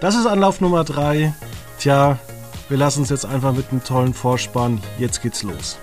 [0.00, 1.32] Das ist Anlauf Nummer 3.
[1.78, 2.18] Tja,
[2.68, 4.80] wir lassen es jetzt einfach mit einem tollen Vorspann.
[4.98, 5.78] Jetzt geht's los.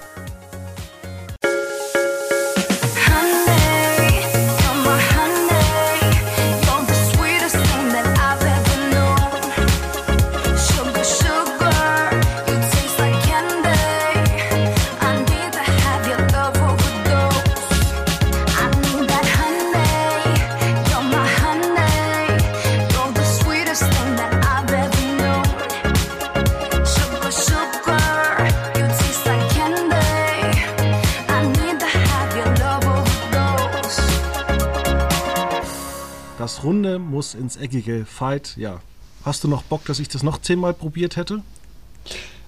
[37.30, 38.06] Muss ins Eckige.
[38.06, 38.82] Fight, ja.
[39.24, 41.44] Hast du noch Bock, dass ich das noch zehnmal probiert hätte?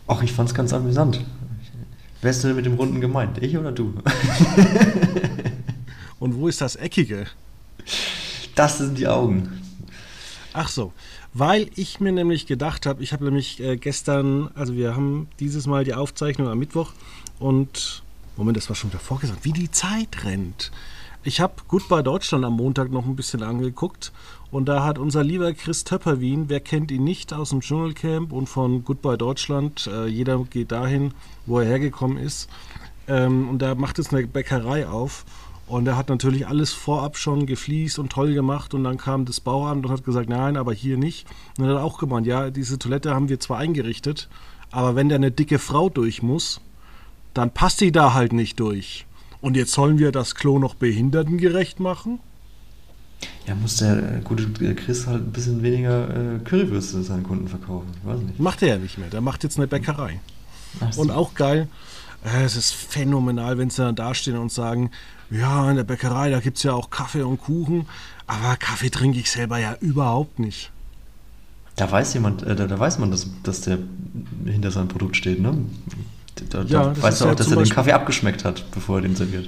[0.08, 1.24] Ach, ich fand's ganz amüsant.
[2.24, 3.38] Wer ist denn mit dem Runden gemeint?
[3.44, 3.94] Ich oder du?
[6.20, 7.28] Und wo ist das Eckige?
[8.56, 9.62] Das sind die Augen.
[10.54, 10.94] Ach so,
[11.36, 15.68] weil ich mir nämlich gedacht habe, ich habe nämlich äh, gestern, also wir haben dieses
[15.68, 16.94] Mal die Aufzeichnung am Mittwoch
[17.38, 18.02] und,
[18.36, 20.72] Moment, das war schon wieder vorgesagt, wie die Zeit rennt.
[21.24, 24.12] Ich habe Goodbye Deutschland am Montag noch ein bisschen angeguckt
[24.50, 28.50] und da hat unser lieber Chris Töpperwien, wer kennt ihn nicht aus dem Dschungelcamp und
[28.50, 31.14] von Goodbye Deutschland, äh, jeder geht dahin,
[31.46, 32.50] wo er hergekommen ist.
[33.08, 35.26] Ähm, und da macht jetzt eine Bäckerei auf
[35.68, 39.42] und er hat natürlich alles vorab schon gefliest und toll gemacht und dann kam das
[39.42, 41.28] Bauamt und hat gesagt, nein, aber hier nicht.
[41.60, 44.28] Und er hat auch gemeint, ja, diese Toilette haben wir zwar eingerichtet,
[44.72, 46.62] aber wenn da eine dicke Frau durch muss,
[47.36, 49.06] dann passt sie da halt nicht durch.
[49.42, 52.20] Und jetzt sollen wir das Klo noch behindertengerecht machen?
[53.48, 57.88] Ja, muss der gute Chris halt ein bisschen weniger äh, Currywürste seinen Kunden verkaufen.
[58.00, 58.40] Ich weiß nicht.
[58.40, 59.10] Macht er ja nicht mehr.
[59.10, 60.20] Der macht jetzt eine Bäckerei.
[60.92, 61.02] So.
[61.02, 61.68] Und auch geil,
[62.24, 64.92] äh, es ist phänomenal, wenn sie dann dastehen und sagen,
[65.30, 67.88] ja, in der Bäckerei, da gibt es ja auch Kaffee und Kuchen,
[68.28, 70.72] aber Kaffee trinke ich selber ja überhaupt nicht.
[71.76, 73.80] Da weiß jemand, äh, da, da, weiß man, dass, dass der
[74.46, 75.58] hinter seinem Produkt steht, ne?
[76.50, 79.02] Da, ja, da weißt du auch, ja dass er den Kaffee abgeschmeckt hat, bevor er
[79.04, 79.48] den serviert.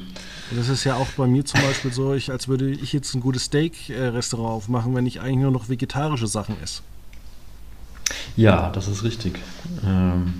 [0.56, 3.22] Das ist ja auch bei mir zum Beispiel so, ich, als würde ich jetzt ein
[3.22, 6.82] gutes Steak-Restaurant aufmachen, wenn ich eigentlich nur noch vegetarische Sachen esse.
[8.36, 9.40] Ja, das ist richtig.
[9.86, 10.34] Ähm,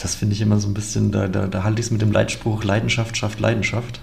[0.00, 2.12] das finde ich immer so ein bisschen, da, da, da halte ich es mit dem
[2.12, 4.00] Leitspruch Leidenschaft schafft Leidenschaft.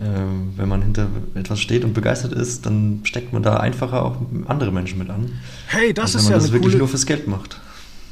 [0.00, 4.16] Ähm, wenn man hinter etwas steht und begeistert ist, dann steckt man da einfacher auch
[4.46, 5.38] andere Menschen mit an.
[5.68, 7.60] Hey, das ist ja das eine wirklich coole, nur fürs Geld macht.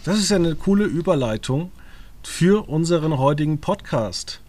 [0.05, 1.71] Das ist ja eine coole Überleitung
[2.25, 4.41] für unseren heutigen Podcast.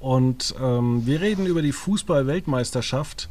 [0.00, 3.28] Und ähm, wir reden über die Fußball-Weltmeisterschaft.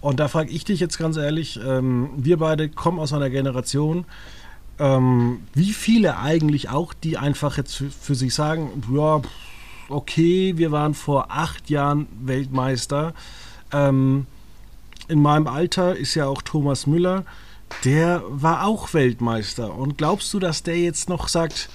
[0.00, 4.04] Und da frage ich dich jetzt ganz ehrlich, ähm, wir beide kommen aus einer Generation,
[4.78, 9.20] ähm, wie viele eigentlich auch, die einfach jetzt für, für, sich sagen, ja,
[9.88, 13.12] okay, wir waren vor acht Jahren Weltmeister.
[13.72, 14.28] Ähm,
[15.08, 17.24] in meinem Alter ist ja auch Thomas Müller
[17.82, 19.74] der war auch Weltmeister.
[19.74, 21.68] Und glaubst du, dass der jetzt noch sagt,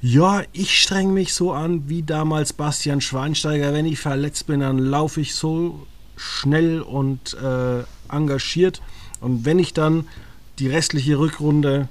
[0.00, 3.72] ja, ich streng mich so an wie damals Bastian Schweinsteiger.
[3.72, 8.82] Wenn ich verletzt bin, dann laufe ich so schnell und äh, engagiert.
[9.20, 10.06] Und wenn ich dann
[10.58, 11.88] die restliche Rückrunde,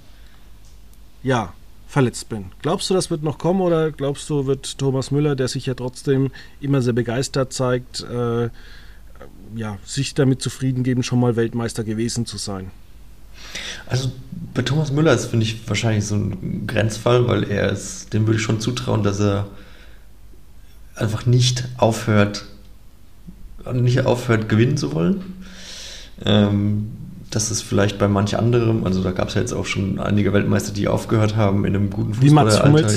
[1.23, 1.53] ja,
[1.87, 2.51] verletzt bin.
[2.61, 5.75] Glaubst du, das wird noch kommen oder glaubst du, wird Thomas Müller, der sich ja
[5.75, 8.49] trotzdem immer sehr begeistert zeigt, äh,
[9.55, 12.71] ja, sich damit zufrieden geben, schon mal Weltmeister gewesen zu sein?
[13.87, 14.11] Also
[14.53, 18.37] bei Thomas Müller ist, finde ich, wahrscheinlich so ein Grenzfall, weil er ist, dem würde
[18.37, 19.47] ich schon zutrauen, dass er
[20.95, 22.45] einfach nicht aufhört,
[23.73, 25.21] nicht aufhört, gewinnen zu wollen.
[26.23, 26.91] Ähm,
[27.31, 30.33] das ist vielleicht bei manch anderem, also da gab es ja jetzt auch schon einige
[30.33, 32.93] Weltmeister, die aufgehört haben in einem guten Fußballeralter.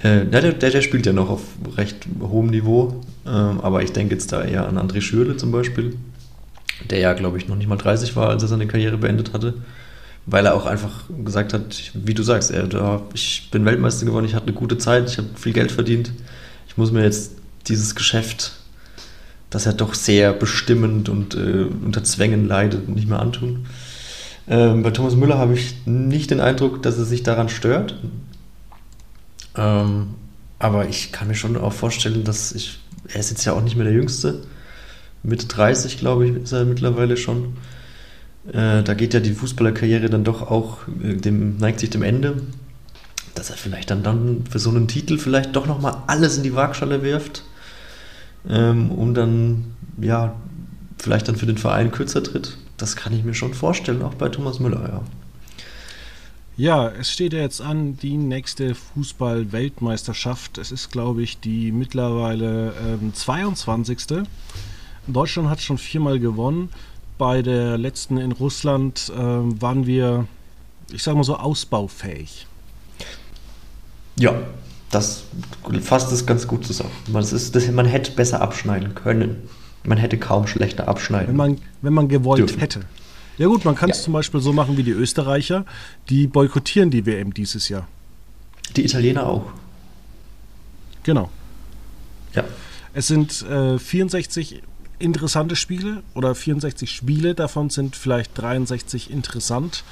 [0.00, 1.42] Äh, der, der, der, spielt ja noch auf
[1.76, 5.96] recht hohem Niveau, ähm, aber ich denke jetzt da eher an André Schürle zum Beispiel,
[6.90, 9.54] der ja, glaube ich, noch nicht mal 30 war, als er seine Karriere beendet hatte,
[10.26, 14.26] weil er auch einfach gesagt hat, wie du sagst, er, da, ich bin Weltmeister geworden,
[14.26, 16.12] ich hatte eine gute Zeit, ich habe viel Geld verdient,
[16.68, 17.32] ich muss mir jetzt
[17.66, 18.52] dieses Geschäft,
[19.50, 23.66] das ja doch sehr bestimmend und äh, unter Zwängen leidet, nicht mehr antun.
[24.46, 27.96] Ähm, bei Thomas Müller habe ich nicht den Eindruck, dass er sich daran stört.
[29.56, 30.14] Ähm,
[30.58, 33.76] aber ich kann mir schon auch vorstellen, dass ich, er ist jetzt ja auch nicht
[33.76, 34.42] mehr der Jüngste,
[35.28, 37.56] Mitte 30, glaube ich, ist er mittlerweile schon.
[38.48, 42.42] Äh, da geht ja die Fußballerkarriere dann doch auch, äh, dem, neigt sich dem Ende,
[43.34, 46.54] dass er vielleicht dann, dann für so einen Titel vielleicht doch nochmal alles in die
[46.54, 47.44] Waagschale wirft,
[48.48, 49.66] ähm, um dann,
[50.00, 50.34] ja,
[50.98, 52.56] vielleicht dann für den Verein kürzer tritt.
[52.76, 55.02] Das kann ich mir schon vorstellen, auch bei Thomas Müller, ja.
[56.56, 60.58] Ja, es steht ja jetzt an, die nächste Fußball-Weltmeisterschaft.
[60.58, 64.24] Es ist, glaube ich, die mittlerweile ähm, 22.
[65.12, 66.70] Deutschland hat schon viermal gewonnen.
[67.16, 70.26] bei der letzten in Russland äh, waren wir,
[70.92, 72.46] ich sage mal so, ausbaufähig.
[74.16, 74.34] Ja,
[74.90, 75.24] das
[75.82, 76.92] fasst es ganz gut zusammen.
[77.08, 79.48] Man, ist, das, man hätte besser abschneiden können.
[79.84, 81.28] Man hätte kaum schlechter abschneiden.
[81.28, 82.60] Wenn man, wenn man gewollt dürfen.
[82.60, 82.80] hätte.
[83.36, 84.04] Ja gut, man kann es ja.
[84.04, 85.64] zum Beispiel so machen wie die Österreicher,
[86.08, 87.86] die boykottieren die WM dieses Jahr.
[88.76, 89.52] Die Italiener auch.
[91.04, 91.30] Genau.
[92.34, 92.44] Ja.
[92.92, 94.62] Es sind äh, 64
[94.98, 99.84] interessante Spiele oder 64 Spiele, davon sind vielleicht 63 interessant.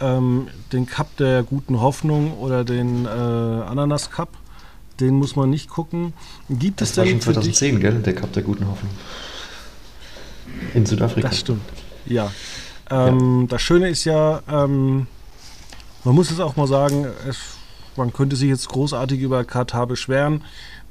[0.00, 4.30] Ähm, den Cup der guten Hoffnung oder den äh, Ananas Cup,
[5.00, 6.12] den muss man nicht gucken.
[6.48, 8.02] Gibt das es war denn schon 2010, gell?
[8.02, 8.90] Der Cup der guten Hoffnung.
[10.74, 11.28] In Südafrika.
[11.28, 11.62] Das stimmt.
[12.06, 12.30] Ja.
[12.90, 13.46] Ähm, ja.
[13.48, 15.06] Das Schöne ist ja, ähm,
[16.04, 17.38] man muss es auch mal sagen, es,
[17.96, 20.42] man könnte sich jetzt großartig über Katar beschweren.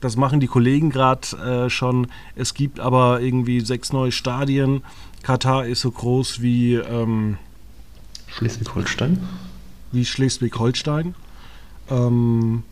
[0.04, 2.08] Das machen die Kollegen gerade äh, schon.
[2.36, 4.84] Es gibt aber irgendwie sechs neue Stadien.
[5.22, 7.38] Katar ist so groß wie ähm,
[8.28, 9.24] Schleswig-Holstein.
[9.94, 11.16] Wie Schleswig-Holstein.
[11.90, 12.64] Ähm,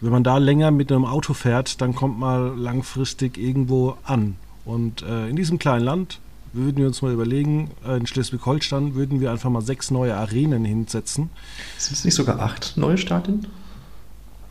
[0.00, 4.34] wenn man da länger mit einem Auto fährt, dann kommt man langfristig irgendwo an.
[4.64, 6.18] Und äh, in diesem kleinen Land
[6.52, 10.64] würden wir uns mal überlegen, äh, in Schleswig-Holstein würden wir einfach mal sechs neue Arenen
[10.64, 11.30] hinsetzen.
[11.78, 13.46] Sind es nicht sogar acht neue Stadien?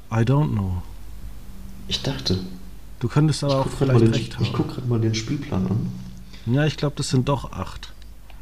[0.09, 0.81] I don't know.
[1.89, 2.39] Ich dachte.
[2.99, 4.43] Du könntest aber auch vielleicht den, recht haben.
[4.43, 5.91] Ich gucke gerade mal den Spielplan an.
[6.45, 7.93] Ja, ich glaube, das sind doch acht.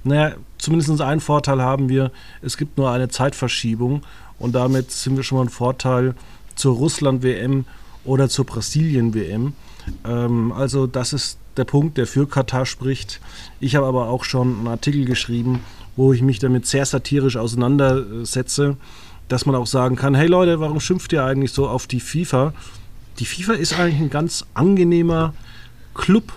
[0.03, 2.11] Naja, zumindest einen Vorteil haben wir,
[2.41, 4.03] es gibt nur eine Zeitverschiebung
[4.37, 6.13] und damit sind wir schon mal ein Vorteil
[6.55, 7.65] zur Russland-WM
[8.03, 9.53] oder zur Brasilien-WM.
[10.05, 13.19] Ähm, also das ist der Punkt, der für Katar spricht.
[13.59, 15.61] Ich habe aber auch schon einen Artikel geschrieben,
[15.95, 18.77] wo ich mich damit sehr satirisch auseinandersetze,
[19.27, 22.53] dass man auch sagen kann, hey Leute, warum schimpft ihr eigentlich so auf die FIFA?
[23.19, 25.33] Die FIFA ist eigentlich ein ganz angenehmer
[25.93, 26.33] Club.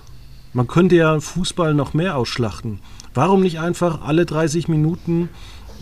[0.52, 2.80] Man könnte ja Fußball noch mehr ausschlachten.
[3.14, 5.28] Warum nicht einfach alle 30 Minuten,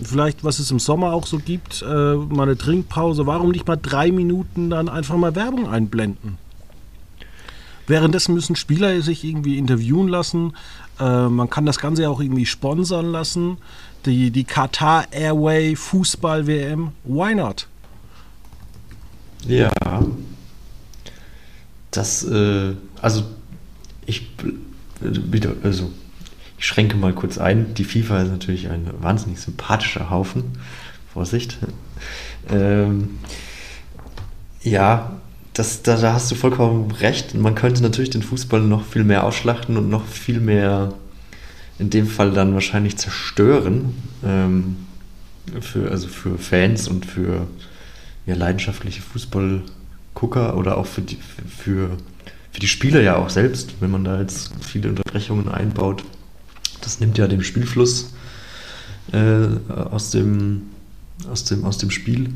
[0.02, 3.76] vielleicht was es im Sommer auch so gibt, äh, mal eine Trinkpause, warum nicht mal
[3.76, 6.38] drei Minuten dann einfach mal Werbung einblenden?
[7.86, 10.52] Währenddessen müssen Spieler sich irgendwie interviewen lassen.
[11.00, 13.56] Äh, man kann das Ganze ja auch irgendwie sponsern lassen.
[14.04, 17.66] Die, die Qatar Airway Fußball WM, why not?
[19.46, 19.70] Ja,
[21.98, 23.24] das, äh, also
[24.06, 24.28] ich
[25.00, 25.90] wieder, also
[26.56, 27.74] ich schränke mal kurz ein.
[27.74, 30.44] Die FIFA ist natürlich ein wahnsinnig sympathischer Haufen.
[31.12, 31.58] Vorsicht.
[32.50, 33.18] Ähm,
[34.62, 35.20] ja,
[35.52, 37.34] das, da, da hast du vollkommen recht.
[37.34, 40.94] Man könnte natürlich den Fußball noch viel mehr ausschlachten und noch viel mehr
[41.78, 43.96] in dem Fall dann wahrscheinlich zerstören.
[44.24, 44.76] Ähm,
[45.60, 47.48] für, also für Fans und für
[48.24, 49.60] ja, leidenschaftliche Fußball-
[50.18, 51.90] Gucker oder auch für die, für,
[52.50, 56.02] für die Spieler ja auch selbst, wenn man da jetzt viele Unterbrechungen einbaut.
[56.80, 58.14] Das nimmt ja den Spielfluss
[59.12, 60.62] äh, aus, dem,
[61.30, 62.30] aus, dem, aus dem Spiel.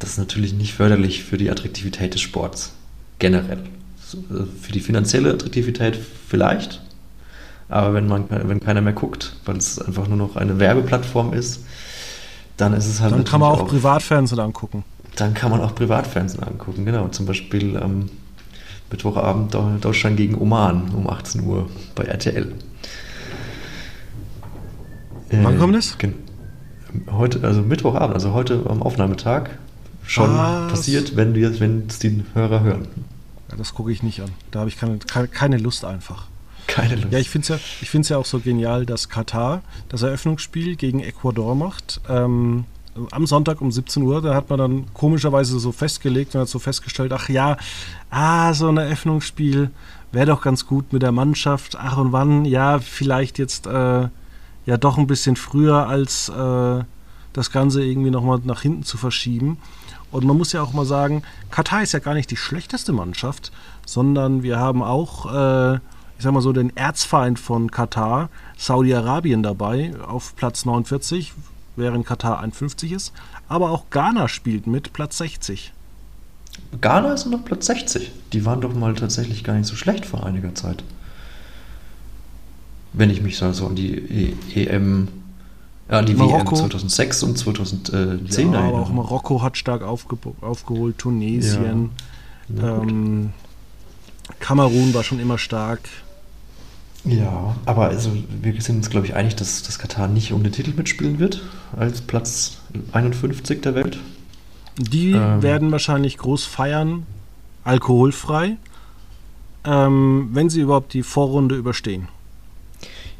[0.00, 2.72] Das ist natürlich nicht förderlich für die Attraktivität des Sports
[3.20, 3.58] generell.
[3.58, 5.96] Äh, für die finanzielle Attraktivität
[6.28, 6.80] vielleicht,
[7.68, 11.60] aber wenn, man, wenn keiner mehr guckt, weil es einfach nur noch eine Werbeplattform ist,
[12.56, 13.12] dann ist es halt.
[13.12, 14.82] Dann kann man auch, auch Privatfernsehen angucken.
[15.20, 17.08] Dann kann man auch Privatfernsehen angucken, genau.
[17.08, 18.08] Zum Beispiel am
[18.90, 22.54] Mittwochabend Deutschland gegen Oman um 18 Uhr bei RTL.
[25.30, 25.98] Wann äh, kommt es?
[27.10, 29.50] Heute, also Mittwochabend, also heute am Aufnahmetag
[30.04, 30.72] schon Was?
[30.72, 32.88] passiert, wenn wir, wenn es die Hörer hören.
[33.50, 34.30] Ja, das gucke ich nicht an.
[34.50, 34.98] Da habe ich keine,
[35.28, 36.28] keine Lust einfach.
[36.66, 37.12] Keine Lust.
[37.12, 39.60] Ja, ich finde es ja, ja auch so genial, dass Katar
[39.90, 42.00] das Eröffnungsspiel gegen Ecuador macht.
[42.08, 42.64] Ähm,
[43.10, 46.58] am Sonntag um 17 Uhr, da hat man dann komischerweise so festgelegt und hat so
[46.58, 47.56] festgestellt, ach ja,
[48.10, 49.70] ah, so ein Eröffnungsspiel
[50.12, 51.76] wäre doch ganz gut mit der Mannschaft.
[51.78, 54.08] Ach und wann, ja, vielleicht jetzt äh,
[54.66, 56.84] ja doch ein bisschen früher als äh,
[57.32, 59.58] das Ganze irgendwie nochmal nach hinten zu verschieben.
[60.10, 63.52] Und man muss ja auch mal sagen, Katar ist ja gar nicht die schlechteste Mannschaft,
[63.86, 68.28] sondern wir haben auch, äh, ich sag mal so, den Erzfeind von Katar,
[68.58, 71.32] Saudi-Arabien dabei, auf Platz 49,
[71.76, 73.12] während Katar 51 ist.
[73.48, 75.72] Aber auch Ghana spielt mit Platz 60.
[76.80, 78.10] Ghana ist noch Platz 60.
[78.32, 80.82] Die waren doch mal tatsächlich gar nicht so schlecht vor einiger Zeit.
[82.92, 85.08] Wenn ich mich so an die e EM,
[85.90, 86.56] ja, die Marokko.
[86.56, 88.62] WM 2006 und 2010 ja, erinnere.
[88.62, 91.90] Aber auch Marokko hat stark aufge aufgeholt, Tunesien.
[92.48, 92.80] Ja.
[92.82, 93.30] Ähm,
[94.38, 95.80] Kamerun war schon immer stark.
[97.04, 98.10] Ja, aber also
[98.42, 101.42] wir sind uns, glaube ich, einig, dass, dass Katar nicht um den Titel mitspielen wird,
[101.76, 102.58] als Platz
[102.92, 103.98] 51 der Welt.
[104.76, 107.06] Die ähm, werden wahrscheinlich groß feiern,
[107.64, 108.56] alkoholfrei,
[109.64, 112.08] ähm, wenn sie überhaupt die Vorrunde überstehen.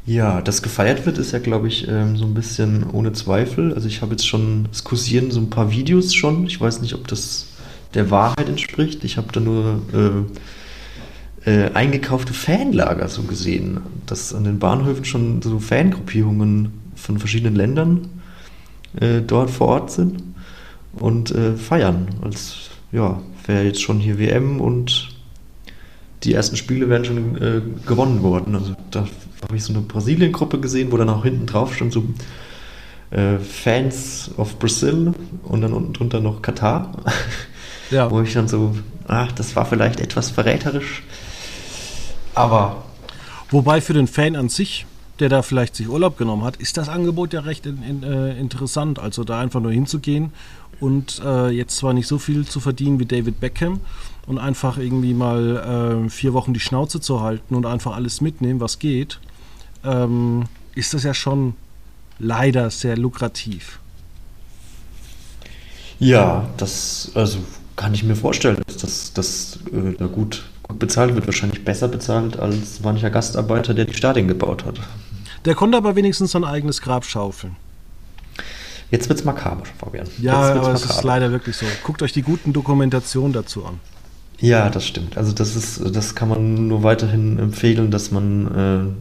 [0.05, 3.73] Ja, das gefeiert wird, ist ja, glaube ich, ähm, so ein bisschen ohne Zweifel.
[3.73, 6.47] Also ich habe jetzt schon, es kursieren so ein paar Videos schon.
[6.47, 7.47] Ich weiß nicht, ob das
[7.93, 9.03] der Wahrheit entspricht.
[9.03, 10.39] Ich habe da nur äh,
[11.45, 18.07] äh, eingekaufte Fanlager so gesehen, dass an den Bahnhöfen schon so Fangruppierungen von verschiedenen Ländern
[18.99, 20.23] äh, dort vor Ort sind
[20.93, 22.07] und äh, feiern.
[22.21, 25.09] Als ja, wäre jetzt schon hier WM und
[26.23, 28.55] die ersten Spiele wären schon äh, gewonnen worden.
[28.55, 29.07] Also da
[29.41, 32.03] habe ich so eine Brasilien-Gruppe gesehen, wo dann auch hinten drauf stand so
[33.09, 36.91] äh, Fans of Brazil und dann unten drunter noch Katar.
[37.89, 38.11] Ja.
[38.11, 38.75] wo ich dann so,
[39.07, 41.03] ach, das war vielleicht etwas verräterisch.
[42.35, 42.83] Aber.
[43.49, 44.85] Wobei für den Fan an sich,
[45.19, 48.39] der da vielleicht sich Urlaub genommen hat, ist das Angebot ja recht in, in, äh,
[48.39, 48.99] interessant.
[48.99, 50.31] Also da einfach nur hinzugehen
[50.79, 53.81] und äh, jetzt zwar nicht so viel zu verdienen wie David Beckham,
[54.27, 58.59] und einfach irgendwie mal äh, vier Wochen die Schnauze zu halten und einfach alles mitnehmen,
[58.59, 59.19] was geht,
[59.83, 60.45] ähm,
[60.75, 61.55] ist das ja schon
[62.19, 63.79] leider sehr lukrativ.
[65.99, 67.39] Ja, das also
[67.75, 72.39] kann ich mir vorstellen, dass das äh, da gut, gut bezahlt wird, wahrscheinlich besser bezahlt
[72.39, 74.79] als mancher Gastarbeiter, der die Stadien gebaut hat.
[75.45, 77.55] Der konnte aber wenigstens sein eigenes Grab schaufeln.
[78.91, 80.07] Jetzt wird es makaber, Fabian.
[80.21, 81.65] Ja, aber es ist leider wirklich so.
[81.83, 83.79] Guckt euch die guten Dokumentationen dazu an.
[84.39, 85.17] Ja, das stimmt.
[85.17, 88.95] Also das ist, das kann man nur weiterhin empfehlen, dass man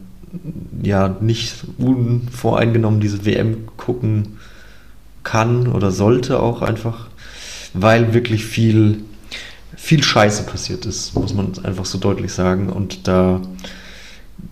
[0.83, 4.39] äh, ja nicht unvoreingenommen diese WM gucken
[5.25, 7.09] kann oder sollte auch einfach,
[7.75, 9.03] weil wirklich viel,
[9.81, 12.69] viel Scheiße passiert ist, muss man einfach so deutlich sagen.
[12.69, 13.41] Und da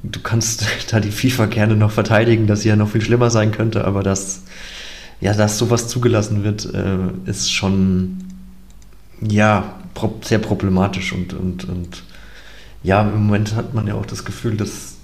[0.02, 3.52] du kannst da die FIFA gerne noch verteidigen, dass sie ja noch viel schlimmer sein
[3.52, 4.42] könnte, aber dass
[5.20, 8.18] ja, dass sowas zugelassen wird, äh, ist schon
[9.20, 9.74] ja
[10.22, 12.04] sehr problematisch und, und, und
[12.84, 14.98] ja, im Moment hat man ja auch das Gefühl, dass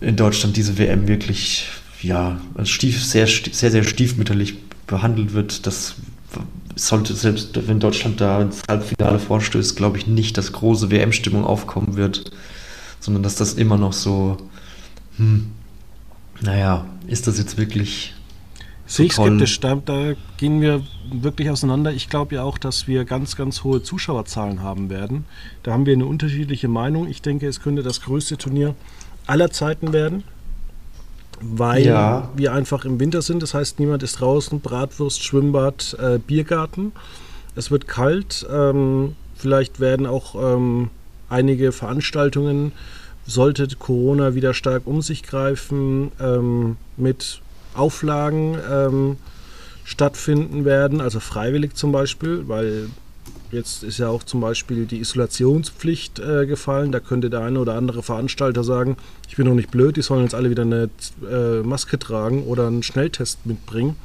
[0.00, 1.68] in Deutschland diese WM wirklich
[2.02, 4.56] ja, als stief, sehr, sehr, sehr stiefmütterlich
[4.88, 5.66] behandelt wird.
[5.66, 5.94] Das
[6.76, 11.96] sollte selbst, wenn Deutschland da ins Halbfinale vorstößt, glaube ich nicht, dass große WM-Stimmung aufkommen
[11.96, 12.30] wird,
[13.00, 14.36] sondern dass das immer noch so,
[15.16, 15.50] hm,
[16.40, 18.12] naja, ist das jetzt wirklich
[18.86, 19.58] Sehe ich skeptisch.
[19.58, 21.92] Da, da, gehen wir wirklich auseinander.
[21.92, 25.24] Ich glaube ja auch, dass wir ganz, ganz hohe Zuschauerzahlen haben werden.
[25.64, 27.08] Da haben wir eine unterschiedliche Meinung.
[27.08, 28.76] Ich denke, es könnte das größte Turnier
[29.26, 30.22] aller Zeiten werden,
[31.40, 32.28] weil ja.
[32.36, 33.42] wir einfach im Winter sind.
[33.42, 34.60] Das heißt, niemand ist draußen.
[34.60, 36.92] Bratwurst, Schwimmbad, äh, Biergarten.
[37.54, 38.46] Es wird kalt.
[38.50, 40.90] Ähm, vielleicht werden auch ähm,
[41.28, 42.72] einige Veranstaltungen,
[43.26, 47.40] sollte Corona wieder stark um sich greifen, ähm, mit
[47.74, 49.16] Auflagen ähm,
[49.84, 52.88] stattfinden werden, also freiwillig zum Beispiel, weil
[53.52, 56.92] jetzt ist ja auch zum Beispiel die Isolationspflicht äh, gefallen.
[56.92, 58.96] Da könnte der eine oder andere Veranstalter sagen,
[59.28, 60.90] ich bin noch nicht blöd, die sollen jetzt alle wieder eine
[61.30, 63.96] äh, Maske tragen oder einen Schnelltest mitbringen.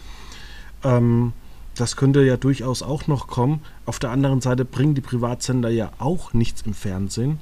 [0.84, 1.34] Ähm,
[1.76, 3.62] das könnte ja durchaus auch noch kommen.
[3.86, 7.40] Auf der anderen Seite bringen die Privatsender ja auch nichts im Fernsehen.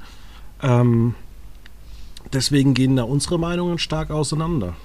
[0.61, 1.15] Ähm,
[2.31, 4.75] deswegen gehen da unsere Meinungen stark auseinander.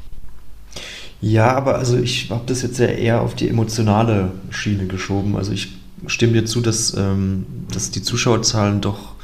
[1.21, 5.37] Ja, aber also ich habe das jetzt ja eher auf die emotionale Schiene geschoben.
[5.37, 5.75] Also ich
[6.07, 9.15] stimme dir zu, dass, ähm, dass die Zuschauerzahlen doch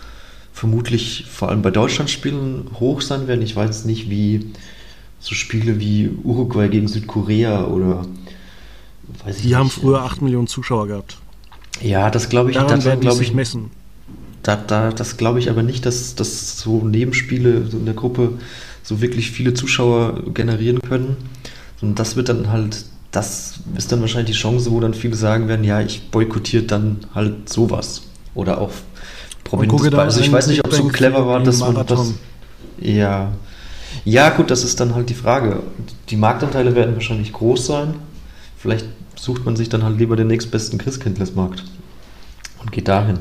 [0.52, 3.42] vermutlich vor allem bei Deutschlandspielen hoch sein werden.
[3.42, 4.52] Ich weiß nicht, wie
[5.20, 8.06] so Spiele wie Uruguay gegen Südkorea oder
[9.24, 9.56] weiß ich Die nicht.
[9.56, 11.18] haben früher 8 Millionen Zuschauer gehabt.
[11.80, 13.70] Ja, das glaube ich, Daran das werden glaube ich messen.
[14.42, 18.38] Da, da, das glaube ich aber nicht, dass, dass so Nebenspiele so in der Gruppe
[18.82, 21.16] so wirklich viele Zuschauer generieren können.
[21.82, 25.48] Und das wird dann halt, das ist dann wahrscheinlich die Chance, wo dann viele sagen
[25.48, 28.02] werden, ja, ich boykottiere dann halt sowas.
[28.34, 28.70] Oder auch
[29.44, 32.14] prominentes Also ich weiß nicht, ob es so clever war, dass man das.
[32.78, 33.32] Ja.
[34.04, 35.62] Ja, gut, das ist dann halt die Frage.
[36.08, 37.94] Die Marktanteile werden wahrscheinlich groß sein.
[38.56, 38.86] Vielleicht
[39.16, 41.64] sucht man sich dann halt lieber den nächstbesten Christkindlesmarkt
[42.60, 43.18] und geht dahin.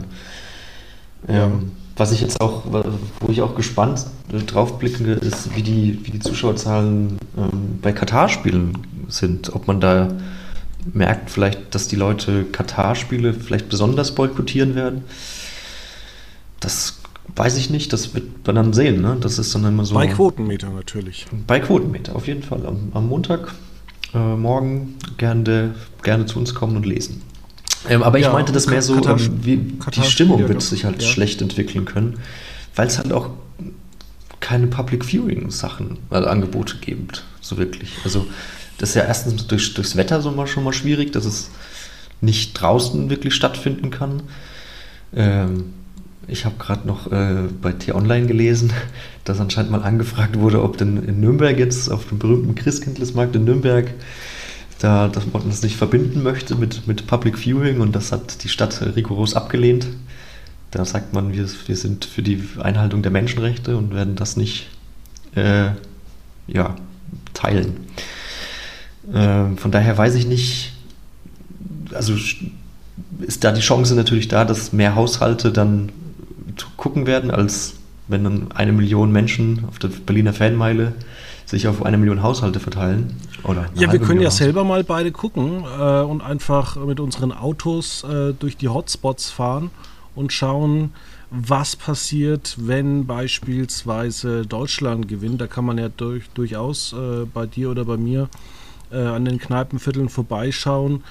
[1.28, 1.46] Ja.
[1.46, 4.06] Ähm, was ich jetzt auch, wo ich auch gespannt
[4.48, 8.78] drauf blicke, ist, wie die, wie die Zuschauerzahlen ähm, bei Katar-Spielen
[9.10, 9.54] sind.
[9.54, 10.10] Ob man da
[10.94, 15.04] merkt vielleicht, dass die Leute Katar-Spiele vielleicht besonders boykottieren werden.
[16.60, 17.00] Das
[17.36, 19.02] weiß ich nicht, das wird man dann sehen.
[19.02, 19.18] Ne?
[19.20, 19.96] Das ist dann immer so.
[19.96, 21.26] Bei Quotenmeter natürlich.
[21.48, 22.66] Bei Quotenmeter, auf jeden Fall.
[22.66, 23.54] Am, am Montag,
[24.14, 27.22] äh, morgen gerne, gerne zu uns kommen und lesen.
[27.88, 30.86] Ähm, aber ich ja, meinte das mehr so, Katar, ähm, wie, die Stimmung wird sich
[30.86, 31.08] halt ja.
[31.08, 32.20] schlecht entwickeln können,
[32.76, 33.30] weil es halt auch
[34.40, 37.92] keine Public Viewing Sachen, also Angebote gibt, so wirklich.
[38.04, 38.28] Also
[38.78, 41.50] das ist ja erstens durch, durchs Wetter so mal, schon mal schwierig, dass es
[42.22, 44.24] nicht draußen wirklich stattfinden kann.
[45.16, 45.74] Ähm,
[46.28, 48.72] ich habe gerade noch äh, bei T-Online gelesen,
[49.24, 53.46] dass anscheinend mal angefragt wurde, ob denn in Nürnberg jetzt auf dem berühmten Christkindlesmarkt in
[53.46, 53.92] Nürnberg
[54.80, 58.50] da, dass man das nicht verbinden möchte mit, mit Public Viewing und das hat die
[58.50, 59.88] Stadt rigoros abgelehnt.
[60.72, 64.68] Da sagt man, wir, wir sind für die Einhaltung der Menschenrechte und werden das nicht
[65.36, 65.72] äh,
[66.48, 66.76] ja,
[67.34, 67.88] teilen.
[69.12, 70.74] Äh, von daher weiß ich nicht,
[71.94, 72.14] also
[73.22, 75.92] ist da die Chance natürlich da, dass mehr Haushalte dann
[76.78, 77.76] gucken werden, als
[78.08, 80.94] wenn dann eine Million Menschen auf der Berliner Fanmeile
[81.46, 83.16] sich auf eine Million Haushalte verteilen.
[83.44, 88.04] Oder ja, wir können ja selber mal beide gucken äh, und einfach mit unseren Autos
[88.04, 89.72] äh, durch die Hotspots fahren
[90.16, 90.92] und schauen,
[91.32, 95.40] was passiert, wenn beispielsweise Deutschland gewinnt.
[95.42, 98.30] Da kann man ja durch, durchaus äh, bei dir oder bei mir
[98.92, 101.04] äh, an den Kneipenvierteln vorbeischauen,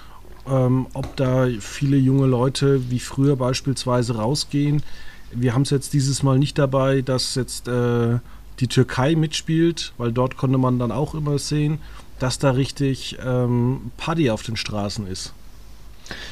[0.48, 4.82] ähm, ob da viele junge Leute wie früher beispielsweise rausgehen.
[5.30, 8.18] Wir haben es jetzt dieses Mal nicht dabei, dass jetzt äh,
[8.60, 11.78] die Türkei mitspielt, weil dort konnte man dann auch immer sehen,
[12.18, 15.32] dass da richtig ähm, Paddy auf den Straßen ist.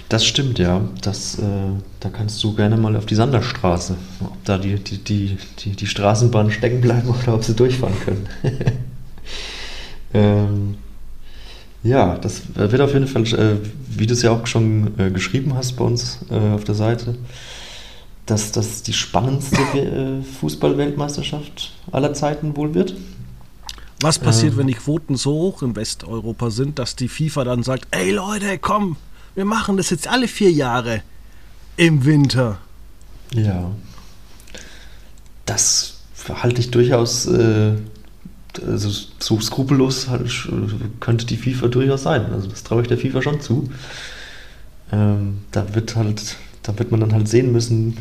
[0.09, 0.81] Das stimmt, ja.
[1.02, 1.43] Das, äh,
[2.00, 5.87] da kannst du gerne mal auf die Sanderstraße, ob da die, die, die, die, die
[5.87, 8.28] Straßenbahnen stecken bleiben oder ob sie durchfahren können.
[10.14, 10.76] ähm,
[11.83, 13.57] ja, das wird auf jeden Fall, äh,
[13.88, 17.16] wie du es ja auch schon äh, geschrieben hast bei uns äh, auf der Seite,
[18.25, 22.95] dass das die spannendste äh, Fußballweltmeisterschaft aller Zeiten wohl wird.
[24.00, 27.62] Was passiert, ähm, wenn die Quoten so hoch in Westeuropa sind, dass die FIFA dann
[27.62, 28.97] sagt, ey Leute, komm,
[29.35, 31.03] wir machen das jetzt alle vier Jahre
[31.76, 32.59] im Winter.
[33.33, 33.71] Ja.
[35.47, 37.75] Das halte ich durchaus, äh,
[38.67, 40.31] also so skrupellos halt,
[41.00, 42.33] könnte die FIFA durchaus sein.
[42.33, 43.69] Also das traue ich der FIFA schon zu.
[44.93, 47.97] Ähm, da wird halt, da wird man dann halt sehen müssen,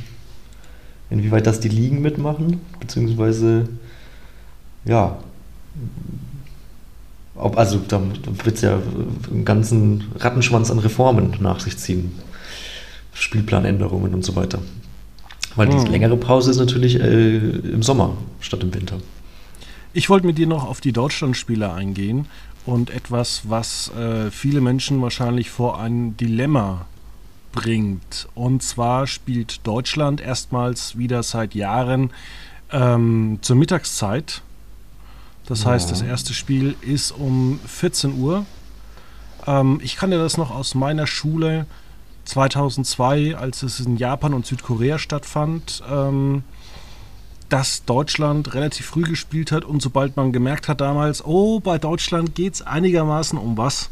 [1.09, 3.67] inwieweit das die Ligen mitmachen, beziehungsweise
[4.85, 5.17] ja,
[7.35, 8.79] ob, also da wird es ja
[9.29, 12.11] einen ganzen Rattenschwanz an Reformen nach sich ziehen.
[13.13, 14.59] Spielplanänderungen und so weiter.
[15.55, 15.85] Weil die hm.
[15.85, 18.97] längere Pause ist natürlich äh, im Sommer statt im Winter.
[19.93, 22.27] Ich wollte mit dir noch auf die Deutschlandspiele eingehen
[22.65, 26.85] und etwas, was äh, viele Menschen wahrscheinlich vor ein Dilemma
[27.53, 28.27] bringt.
[28.35, 32.11] Und zwar spielt Deutschland erstmals wieder seit Jahren
[32.71, 34.41] ähm, zur Mittagszeit
[35.47, 35.71] das ja.
[35.71, 38.45] heißt, das erste Spiel ist um 14 Uhr.
[39.45, 41.65] Ähm, ich kannte das noch aus meiner Schule
[42.25, 46.43] 2002, als es in Japan und Südkorea stattfand, ähm,
[47.49, 52.33] dass Deutschland relativ früh gespielt hat und sobald man gemerkt hat damals, oh, bei Deutschland
[52.33, 53.91] geht es einigermaßen um was,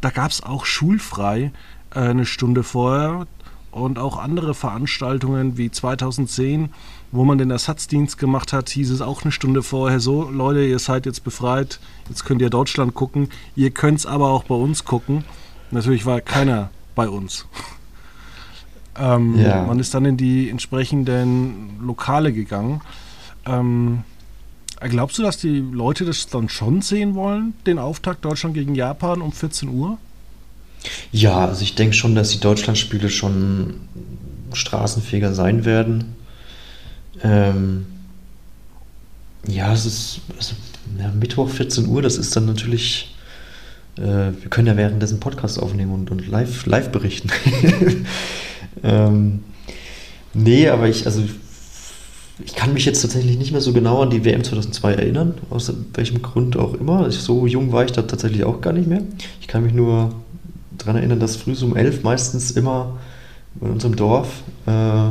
[0.00, 1.52] da gab es auch schulfrei
[1.94, 3.26] äh, eine Stunde vorher
[3.76, 6.70] und auch andere Veranstaltungen wie 2010
[7.12, 10.78] wo man den Ersatzdienst gemacht hat, hieß es auch eine Stunde vorher so, Leute, ihr
[10.78, 14.84] seid jetzt befreit, jetzt könnt ihr Deutschland gucken, ihr könnt es aber auch bei uns
[14.84, 15.24] gucken.
[15.70, 17.46] Natürlich war keiner bei uns.
[18.98, 19.64] ähm, ja.
[19.64, 22.80] Man ist dann in die entsprechenden Lokale gegangen.
[23.46, 24.02] Ähm,
[24.80, 29.22] glaubst du, dass die Leute das dann schon sehen wollen, den Auftakt Deutschland gegen Japan
[29.22, 29.98] um 14 Uhr?
[31.12, 33.74] Ja, also ich denke schon, dass die Deutschlandspiele schon
[34.52, 36.16] straßenfähiger sein werden.
[37.22, 37.86] Ähm,
[39.46, 40.54] ja, es ist also,
[40.98, 43.14] ja, Mittwoch 14 Uhr, das ist dann natürlich.
[43.96, 47.30] Äh, wir können ja währenddessen Podcast aufnehmen und, und live, live berichten.
[48.82, 49.44] ähm,
[50.34, 51.22] nee, aber ich, also
[52.44, 55.72] ich kann mich jetzt tatsächlich nicht mehr so genau an die WM 2002 erinnern, aus
[55.94, 57.10] welchem Grund auch immer.
[57.10, 59.02] So jung war ich da tatsächlich auch gar nicht mehr.
[59.40, 60.12] Ich kann mich nur
[60.86, 62.98] daran erinnern, dass früh so um elf meistens immer
[63.60, 65.10] in unserem Dorf äh,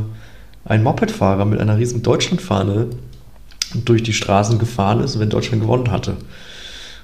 [0.65, 2.87] ein Mopedfahrer mit einer riesen Deutschlandfahne
[3.73, 6.17] durch die Straßen gefahren ist, wenn Deutschland gewonnen hatte.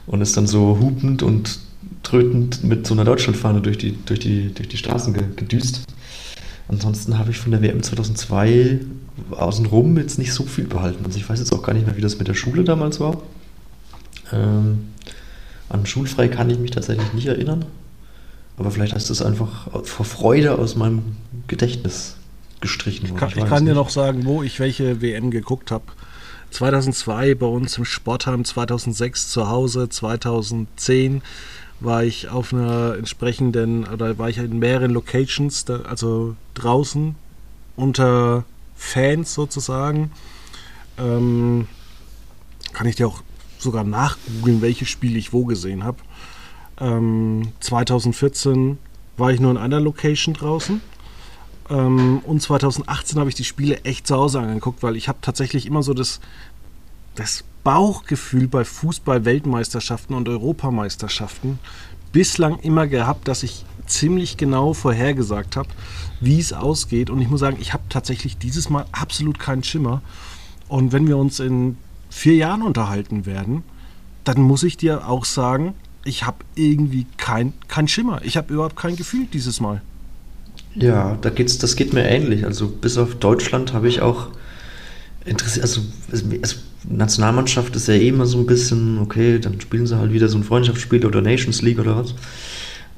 [0.08, 1.60] Und ist dann so hupend und
[2.04, 5.84] trötend mit so einer Deutschlandfahne durch die, durch die, durch die Straßen gedüst.
[6.68, 8.80] Ansonsten habe ich von der WM 2002
[9.32, 11.06] außenrum jetzt nicht so viel behalten.
[11.06, 13.22] Also ich weiß jetzt auch gar nicht mehr, wie das mit der Schule damals war.
[14.32, 14.92] Ähm,
[15.70, 17.66] an schulfrei kann ich mich tatsächlich nicht erinnern.
[18.62, 22.16] Aber vielleicht heißt das einfach vor Freude aus meinem Gedächtnis
[22.60, 23.08] gestrichen.
[23.08, 25.86] Ich kann, ich kann dir noch sagen, wo ich welche WM geguckt habe.
[26.52, 31.24] 2002 bei uns im Sportheim, 2006 zu Hause, 2010
[31.80, 37.16] war ich auf einer entsprechenden, oder war ich in mehreren Locations, da, also draußen
[37.76, 38.46] unter
[38.76, 40.12] Fans sozusagen.
[41.00, 41.68] Ähm,
[42.74, 43.24] kann ich dir auch
[43.58, 45.98] sogar nachgoogeln, welche Spiele ich wo gesehen habe.
[46.82, 48.78] Ähm, 2014
[49.16, 50.82] war ich nur in einer Location draußen
[51.70, 55.66] Ähm, und 2018 habe ich die Spiele echt zu Hause angeguckt, weil ich habe tatsächlich
[55.68, 56.20] immer so das,
[57.16, 61.60] das Bauchgefühl bei Fußball-Weltmeisterschaften und Europameisterschaften
[62.12, 65.70] bislang immer gehabt, dass ich ziemlich genau vorhergesagt habe,
[66.20, 67.10] wie es ausgeht.
[67.10, 70.02] Und ich muss sagen, ich habe tatsächlich dieses Mal absolut keinen Schimmer.
[70.68, 71.78] Und wenn wir uns in
[72.10, 73.64] vier Jahren unterhalten werden,
[74.24, 78.22] dann muss ich dir auch sagen, ich habe irgendwie kein, kein Schimmer.
[78.24, 79.82] Ich habe überhaupt kein Gefühl dieses Mal.
[80.76, 82.46] Ja, da geht's, das geht mir ähnlich.
[82.46, 84.30] Also bis auf Deutschland habe ich auch
[85.26, 85.64] interessiert.
[85.64, 86.56] Also, also,
[86.90, 90.38] Nationalmannschaft ist ja eh immer so ein bisschen, okay, dann spielen sie halt wieder so
[90.38, 92.16] ein Freundschaftsspiel oder Nations League oder was.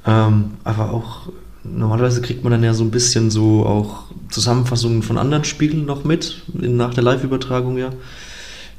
[0.06, 1.30] Ähm, aber auch
[1.64, 6.04] normalerweise kriegt man dann ja so ein bisschen so auch Zusammenfassungen von anderen Spielen noch
[6.04, 7.92] mit, nach der Live-Übertragung ja.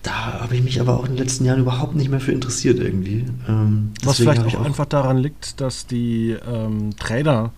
[0.05, 2.79] Da habe ich mich aber auch in den letzten Jahren überhaupt nicht mehr für interessiert
[2.79, 3.25] irgendwie.
[3.49, 7.53] Ähm, Was vielleicht auch, auch, einfach daran liegt, dass die ähm, Trainer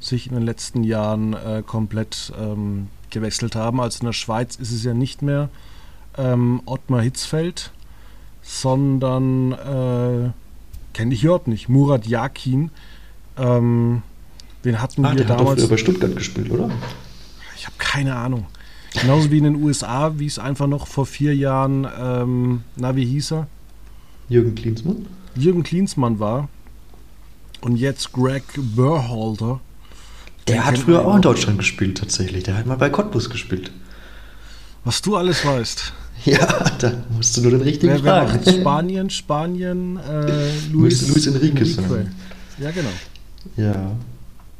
[0.00, 3.80] sich in den letzten Jahren äh, komplett ähm, gewechselt haben.
[3.80, 5.50] Also in der Schweiz ist es ja nicht mehr
[6.18, 7.70] ähm, Ottmar Hitzfeld,
[8.42, 10.30] sondern äh,
[10.94, 12.70] kenne ich überhaupt nicht, Murat Yakin.
[13.38, 14.02] Ähm,
[14.64, 15.62] den hatten ah, wir der damals.
[15.62, 16.70] Hat doch bei Stuttgart gespielt, oder?
[17.56, 18.46] Ich habe keine Ahnung.
[19.00, 23.04] Genauso wie in den USA, wie es einfach noch vor vier Jahren, ähm, na, wie
[23.04, 23.46] hieß er?
[24.28, 25.06] Jürgen Klinsmann.
[25.34, 26.48] Jürgen Klinsmann war.
[27.60, 29.60] Und jetzt Greg Berhalter.
[30.46, 32.44] Der hat früher auch in Deutschland gespielt, tatsächlich.
[32.44, 33.72] Der hat mal bei Cottbus gespielt.
[34.84, 35.92] Was du alles weißt.
[36.24, 36.46] Ja,
[36.78, 38.60] da musst du nur den richtigen wer, wer fragen.
[38.60, 41.76] Spanien, Spanien, äh, Luis, Luis Enriquez.
[41.76, 42.06] Enrique.
[42.58, 42.88] Ja, genau.
[43.56, 43.92] Ja,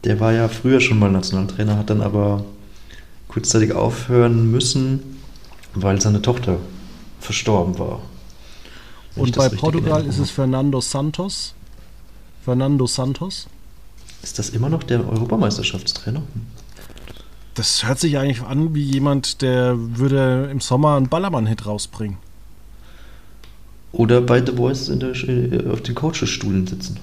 [0.02, 2.44] der war ja früher schon mal Nationaltrainer, hat dann aber
[3.34, 5.18] kurzzeitig aufhören müssen,
[5.74, 6.58] weil seine Tochter
[7.18, 8.00] verstorben war.
[9.16, 11.54] Und bei Portugal ist es Fernando Santos.
[12.44, 13.48] Fernando Santos.
[14.22, 16.22] Ist das immer noch der Europameisterschaftstrainer?
[17.54, 22.18] Das hört sich eigentlich an wie jemand, der würde im Sommer einen Ballermann-Hit rausbringen.
[23.90, 27.00] Oder bei The Voice der, äh, auf den Coaches-Stuhlen sitzen.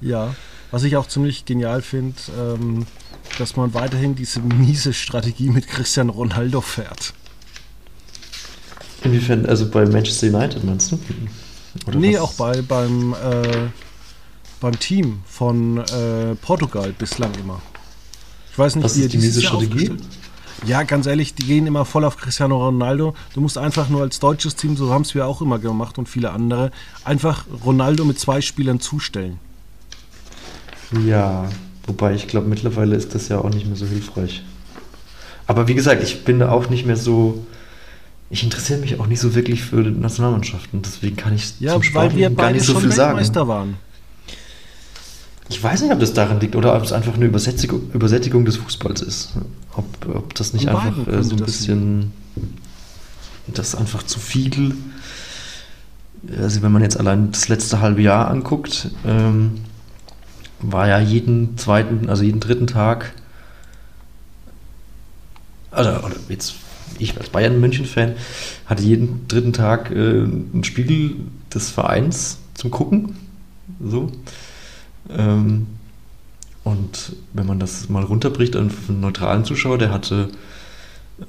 [0.00, 0.34] Ja,
[0.70, 2.86] was ich auch ziemlich genial finde, ähm,
[3.40, 7.14] dass man weiterhin diese miese Strategie mit Cristiano Ronaldo fährt.
[9.02, 10.98] Inwiefern, also bei Manchester United meinst du?
[11.86, 12.20] Oder nee, was?
[12.20, 13.68] auch bei, beim, äh,
[14.60, 17.62] beim Team von äh, Portugal bislang immer.
[18.52, 19.96] Ich weiß nicht, was wie ist die miese Strategie?
[20.66, 23.14] Ja, ganz ehrlich, die gehen immer voll auf Cristiano Ronaldo.
[23.32, 26.06] Du musst einfach nur als deutsches Team, so haben es wir auch immer gemacht und
[26.06, 26.70] viele andere,
[27.04, 29.38] einfach Ronaldo mit zwei Spielern zustellen.
[31.06, 31.48] Ja,
[31.90, 34.42] wobei ich glaube, mittlerweile ist das ja auch nicht mehr so hilfreich.
[35.48, 37.44] Aber wie gesagt, ich bin da auch nicht mehr so.
[38.30, 42.14] Ich interessiere mich auch nicht so wirklich für Nationalmannschaften, deswegen kann ich ja, zum Sport
[42.36, 43.18] gar nicht so viel sagen.
[43.48, 43.76] Waren.
[45.48, 48.56] Ich weiß nicht, ob das daran liegt oder ob es einfach eine Übersättigung, Übersättigung des
[48.58, 49.32] Fußballs ist.
[49.74, 52.12] Ob, ob das nicht einfach äh, so ein bisschen.
[53.48, 54.76] Das einfach zu viel.
[56.40, 59.54] Also, wenn man jetzt allein das letzte halbe Jahr anguckt, ähm,
[60.60, 63.12] war ja jeden zweiten, also jeden dritten Tag,
[65.70, 65.90] also
[66.28, 66.54] jetzt
[66.98, 68.14] ich als Bayern-München-Fan,
[68.66, 71.16] hatte jeden dritten Tag äh, ein Spiegel
[71.52, 73.16] des Vereins zum Gucken.
[73.82, 74.10] So.
[75.08, 75.66] Ähm,
[76.64, 80.28] und wenn man das mal runterbricht auf einen neutralen Zuschauer, der hatte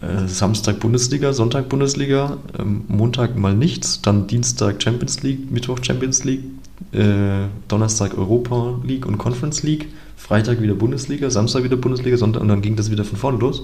[0.02, 6.24] äh, Samstag Bundesliga, Sonntag Bundesliga, ähm, Montag mal nichts, dann Dienstag Champions League, Mittwoch Champions
[6.24, 6.44] League,
[6.92, 12.48] äh, Donnerstag Europa League und Conference League, Freitag wieder Bundesliga, Samstag wieder Bundesliga, Sonntag und
[12.48, 13.64] dann ging das wieder von vorne los.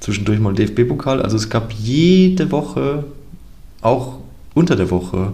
[0.00, 1.22] Zwischendurch mal DFB-Pokal.
[1.22, 3.04] Also es gab jede Woche,
[3.80, 4.18] auch
[4.54, 5.32] unter der Woche,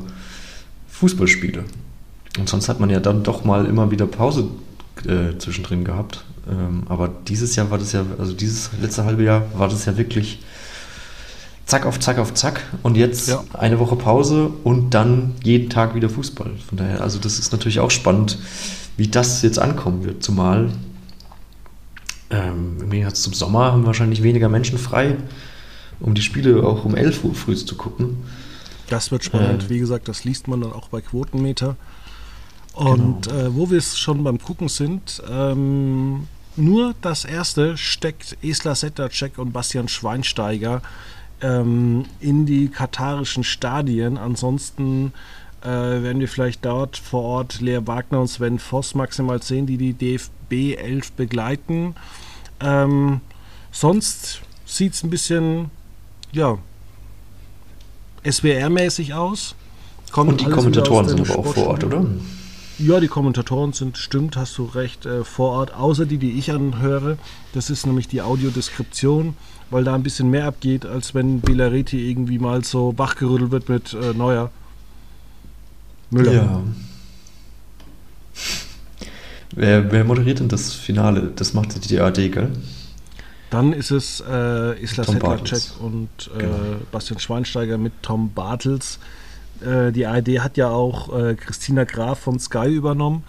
[0.89, 1.65] Fußballspiele.
[2.39, 4.49] Und sonst hat man ja dann doch mal immer wieder Pause
[5.07, 6.25] äh, zwischendrin gehabt.
[6.49, 9.97] Ähm, aber dieses Jahr war das ja, also dieses letzte halbe Jahr war das ja
[9.97, 10.41] wirklich
[11.73, 13.43] zack auf zack auf zack und jetzt ja.
[13.55, 16.51] eine Woche Pause und dann jeden Tag wieder Fußball.
[16.69, 18.39] Von daher, also das ist natürlich auch spannend,
[18.99, 20.23] wie das jetzt ankommen wird.
[20.23, 20.71] Zumal
[22.29, 25.17] ähm, im Gegensatz zum Sommer haben wahrscheinlich weniger Menschen frei,
[25.99, 28.19] um die Spiele auch um 11 Uhr früh zu gucken.
[28.91, 29.65] Das wird spannend.
[29.65, 31.77] Äh, Wie gesagt, das liest man dann auch bei Quotenmeter.
[32.75, 33.41] Und genau.
[33.41, 39.39] äh, wo wir es schon beim Gucken sind, ähm, nur das erste steckt Esla Settercheck
[39.39, 40.83] und Bastian Schweinsteiger
[41.43, 44.17] ähm, in die katarischen Stadien.
[44.17, 45.13] Ansonsten
[45.63, 49.77] äh, werden wir vielleicht dort vor Ort Lea Wagner und Sven Voss maximal sehen, die
[49.77, 51.95] die DFB 11 begleiten.
[52.61, 53.21] Ähm,
[53.71, 55.71] sonst sieht es ein bisschen,
[56.33, 56.59] ja,
[58.25, 59.55] SWR-mäßig aus.
[60.13, 62.07] Kommt und die Kommentatoren sind aber auch vor Ort, oder?
[62.85, 66.51] Ja, die Kommentatoren sind, stimmt, hast du recht, äh, vor Ort, außer die, die ich
[66.51, 67.17] anhöre.
[67.53, 69.37] Das ist nämlich die Audiodeskription,
[69.71, 73.95] weil da ein bisschen mehr abgeht, als wenn Belareti irgendwie mal so wachgerüttelt wird mit
[73.95, 74.51] äh, Neuer.
[76.11, 76.33] Müller.
[76.33, 76.63] Ja.
[79.55, 81.31] Wer, wer, moderiert denn das Finale?
[81.37, 82.51] Das macht die AD, gell?
[83.51, 86.57] Dann ist es äh, Isla Sedlacek und äh, genau.
[86.91, 88.99] Bastian Schweinsteiger mit Tom Bartels.
[89.63, 93.25] Äh, die ARD hat ja auch äh, Christina Graf von Sky übernommen.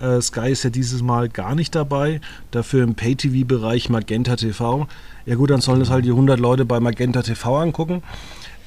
[0.00, 2.20] Äh, Sky ist ja dieses Mal gar nicht dabei,
[2.50, 4.86] dafür im Pay-TV-Bereich Magenta TV.
[5.26, 8.02] Ja gut, dann sollen es halt die 100 Leute bei Magenta TV angucken.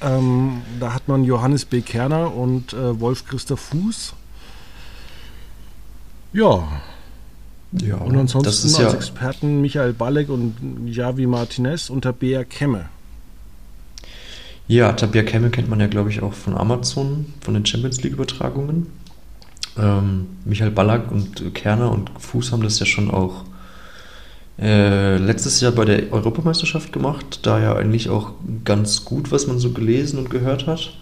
[0.02, 1.82] Ähm, da hat man Johannes B.
[1.82, 4.14] Kerner und äh, Wolf Christoph Fuß.
[6.34, 6.68] Ja.
[7.74, 10.56] Ja, und ansonsten als ja Experten Michael Balek und
[10.86, 12.90] Javi Martinez unter Bea Kemme.
[14.72, 18.88] Ja, Tabia Kemme kennt man ja, glaube ich, auch von Amazon, von den Champions League-Übertragungen.
[19.78, 23.44] Ähm, Michael Ballack und Kerner und Fuß haben das ja schon auch
[24.58, 27.42] äh, letztes Jahr bei der Europameisterschaft gemacht.
[27.42, 28.32] Da ja eigentlich auch
[28.64, 30.94] ganz gut, was man so gelesen und gehört hat.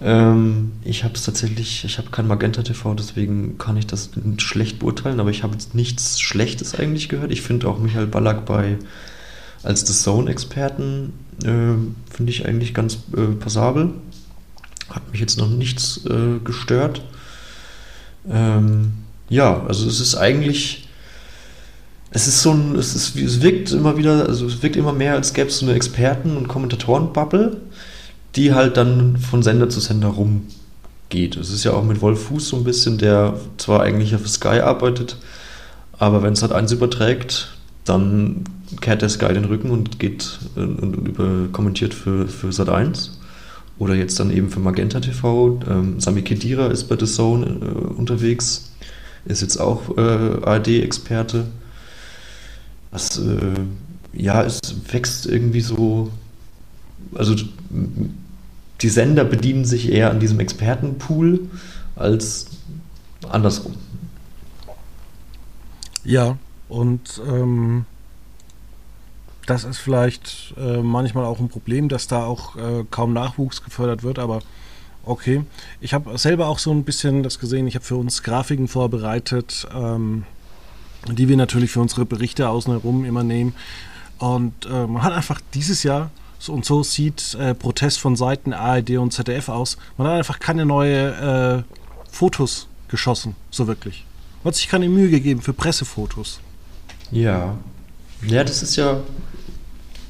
[0.00, 4.08] Ähm, ich habe es tatsächlich, ich habe kein Magenta TV, deswegen kann ich das
[4.38, 7.32] schlecht beurteilen, aber ich habe jetzt nichts Schlechtes eigentlich gehört.
[7.32, 8.78] Ich finde auch Michael Ballack bei
[9.62, 13.90] als The Zone-Experten äh, finde ich eigentlich ganz äh, passabel.
[14.90, 17.02] Hat mich jetzt noch nichts äh, gestört.
[18.28, 18.92] Ähm,
[19.28, 20.88] ja, also es ist eigentlich,
[22.10, 25.14] es ist so ein, es, ist, es wirkt immer wieder, also es wirkt immer mehr,
[25.14, 27.60] als gäbe es so eine Experten- und Kommentatoren-Bubble,
[28.36, 31.36] die halt dann von Sender zu Sender rumgeht.
[31.36, 34.60] Es ist ja auch mit Wolf Fuß so ein bisschen, der zwar eigentlich für Sky
[34.60, 35.16] arbeitet,
[35.98, 38.44] aber wenn es halt eins überträgt, dann
[38.80, 43.10] kehrt der Sky den Rücken und geht äh, und, über, kommentiert für, für Sat1
[43.78, 45.60] oder jetzt dann eben für Magenta TV.
[45.68, 48.70] Ähm, Sami Kedira ist bei The Zone äh, unterwegs,
[49.24, 51.46] ist jetzt auch äh, ARD-Experte.
[52.90, 53.54] Was, äh,
[54.12, 56.10] ja, es wächst irgendwie so,
[57.14, 57.34] also
[58.80, 61.40] die Sender bedienen sich eher an diesem Expertenpool
[61.96, 62.46] als
[63.28, 63.74] andersrum.
[66.04, 66.36] Ja,
[66.72, 67.84] und ähm,
[69.44, 74.02] das ist vielleicht äh, manchmal auch ein Problem, dass da auch äh, kaum Nachwuchs gefördert
[74.02, 74.40] wird, aber
[75.04, 75.44] okay.
[75.82, 79.68] Ich habe selber auch so ein bisschen das gesehen, ich habe für uns Grafiken vorbereitet,
[79.74, 80.24] ähm,
[81.10, 83.54] die wir natürlich für unsere Berichte außen herum immer nehmen.
[84.18, 88.54] Und äh, man hat einfach dieses Jahr, so und so sieht äh, Protest von Seiten
[88.54, 94.06] ARD und ZDF aus, man hat einfach keine neue äh, Fotos geschossen, so wirklich.
[94.42, 96.40] Man hat sich keine Mühe gegeben für Pressefotos.
[97.12, 97.58] Ja.
[98.26, 99.00] Ja, das ist ja,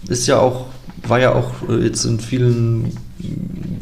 [0.09, 0.67] ist ja auch,
[1.03, 2.97] war ja auch äh, jetzt in vielen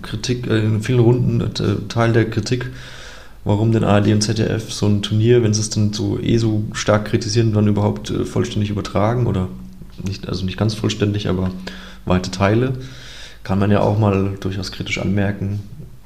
[0.03, 2.71] Kritik, äh, in vielen Runden äh, Teil der Kritik,
[3.45, 6.65] warum denn ARD und ZDF so ein Turnier, wenn sie es dann so eh so
[6.73, 9.49] stark kritisieren, dann überhaupt vollständig übertragen oder
[10.05, 11.51] nicht, also nicht ganz vollständig, aber
[12.07, 12.75] weite Teile,
[13.43, 15.61] kann man ja auch mal durchaus kritisch anmerken,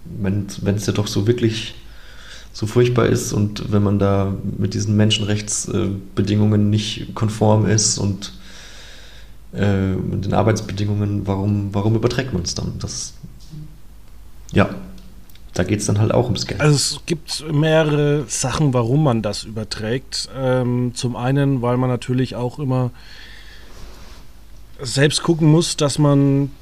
[0.04, 1.74] wenn es ja doch so wirklich
[2.54, 8.32] so furchtbar ist und wenn man da mit diesen Menschenrechtsbedingungen nicht konform ist und
[9.52, 12.74] äh, mit den Arbeitsbedingungen, warum, warum überträgt man es dann?
[12.78, 13.14] Das,
[14.52, 14.70] ja,
[15.52, 16.60] da geht es dann halt auch ums Geld.
[16.60, 20.28] Also es gibt mehrere Sachen, warum man das überträgt.
[20.36, 22.92] Ähm, zum einen, weil man natürlich auch immer
[24.80, 26.52] selbst gucken muss, dass man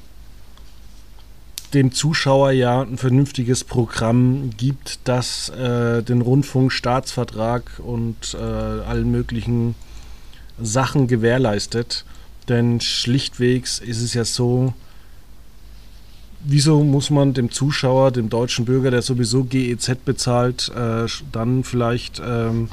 [1.73, 9.75] dem Zuschauer ja ein vernünftiges Programm gibt, das äh, den Rundfunkstaatsvertrag und äh, allen möglichen
[10.61, 12.05] Sachen gewährleistet.
[12.47, 14.73] Denn schlichtwegs ist es ja so,
[16.43, 22.21] wieso muss man dem Zuschauer, dem deutschen Bürger, der sowieso GEZ bezahlt, äh, dann vielleicht
[22.23, 22.69] ähm,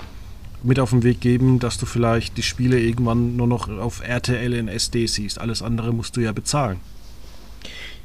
[0.63, 4.53] mit auf den Weg geben, dass du vielleicht die Spiele irgendwann nur noch auf RTL
[4.53, 5.41] in SD siehst.
[5.41, 6.81] Alles andere musst du ja bezahlen.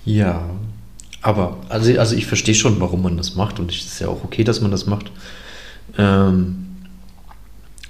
[0.06, 0.50] Ja,
[1.26, 4.24] aber, also, also ich verstehe schon, warum man das macht und es ist ja auch
[4.24, 5.12] okay, dass man das macht.
[5.98, 6.68] Ähm,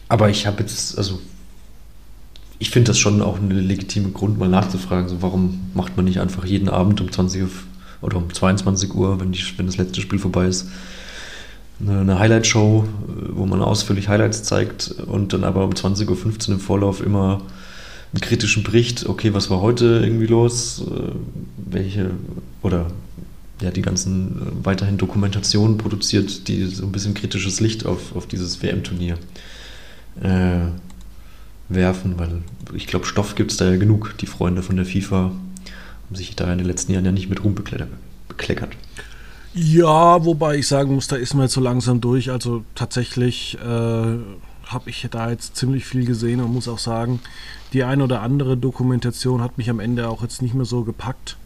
[0.07, 1.19] aber ich habe jetzt, also
[2.59, 6.21] ich finde das schon auch eine legitime Grund, mal nachzufragen, so warum macht man nicht
[6.21, 7.49] einfach jeden Abend um 20 Uhr
[8.01, 10.69] oder um 22 Uhr, wenn, die, wenn das letzte Spiel vorbei ist,
[11.85, 12.85] eine, Highlight-Show,
[13.31, 17.41] wo man ausführlich Highlights zeigt und dann aber um 20.15 Uhr im Vorlauf immer
[18.13, 21.11] einen kritischen Bericht, okay, was war heute irgendwie los, äh,
[21.57, 22.11] welche
[22.61, 22.85] oder
[23.61, 28.27] ja, die ganzen äh, weiterhin Dokumentationen produziert, die so ein bisschen kritisches Licht auf, auf
[28.27, 29.17] dieses WM-Turnier
[30.21, 30.67] äh,
[31.69, 32.41] werfen, weil
[32.73, 34.15] ich glaube, Stoff gibt es da ja genug.
[34.19, 35.31] Die Freunde von der FIFA
[36.05, 38.71] haben sich da in den letzten Jahren ja nicht mit Ruhm bekleckert.
[39.53, 42.29] Ja, wobei ich sagen muss, da ist man jetzt so langsam durch.
[42.29, 47.21] Also tatsächlich äh, habe ich da jetzt ziemlich viel gesehen und muss auch sagen,
[47.71, 51.37] die eine oder andere Dokumentation hat mich am Ende auch jetzt nicht mehr so gepackt.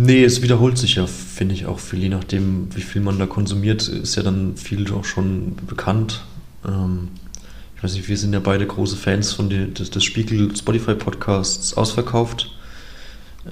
[0.00, 3.26] Nee, es wiederholt sich ja, finde ich auch viel, je nachdem, wie viel man da
[3.26, 6.24] konsumiert, ist ja dann viel auch schon bekannt.
[6.64, 7.08] Ähm,
[7.74, 10.94] ich weiß nicht, wir sind ja beide große Fans von die, des, des Spiegel Spotify
[10.94, 12.56] Podcasts ausverkauft.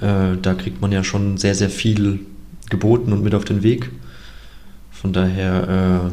[0.00, 2.20] Äh, da kriegt man ja schon sehr, sehr viel
[2.70, 3.90] geboten und mit auf den Weg.
[4.92, 6.12] Von daher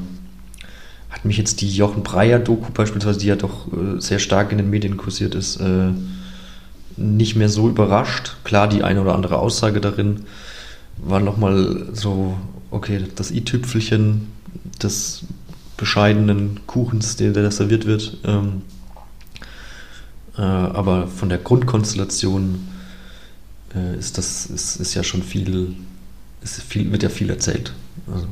[1.11, 4.57] äh, hat mich jetzt die Jochen Breyer-Doku beispielsweise, die ja doch äh, sehr stark in
[4.57, 5.91] den Medien kursiert ist, äh,
[6.97, 8.37] nicht mehr so überrascht.
[8.43, 10.25] Klar, die eine oder andere Aussage darin
[10.97, 12.37] war nochmal so,
[12.71, 14.31] okay, das i-Tüpfelchen
[14.81, 15.25] des
[15.77, 18.17] bescheidenen Kuchens, der, der da serviert wird.
[18.23, 18.61] Ähm,
[20.37, 22.67] äh, aber von der Grundkonstellation
[23.75, 25.75] äh, ist das ist, ist ja schon viel,
[26.41, 27.73] ist viel, wird ja viel erzählt.
[28.11, 28.27] Also,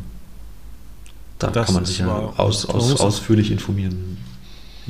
[1.39, 4.17] da das kann man sich ja aus, aus, ausführlich informieren.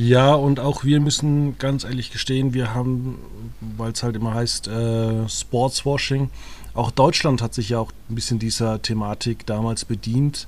[0.03, 3.19] Ja, und auch wir müssen ganz ehrlich gestehen, wir haben,
[3.77, 6.31] weil es halt immer heißt, äh, Sportswashing,
[6.73, 10.47] auch Deutschland hat sich ja auch ein bisschen dieser Thematik damals bedient.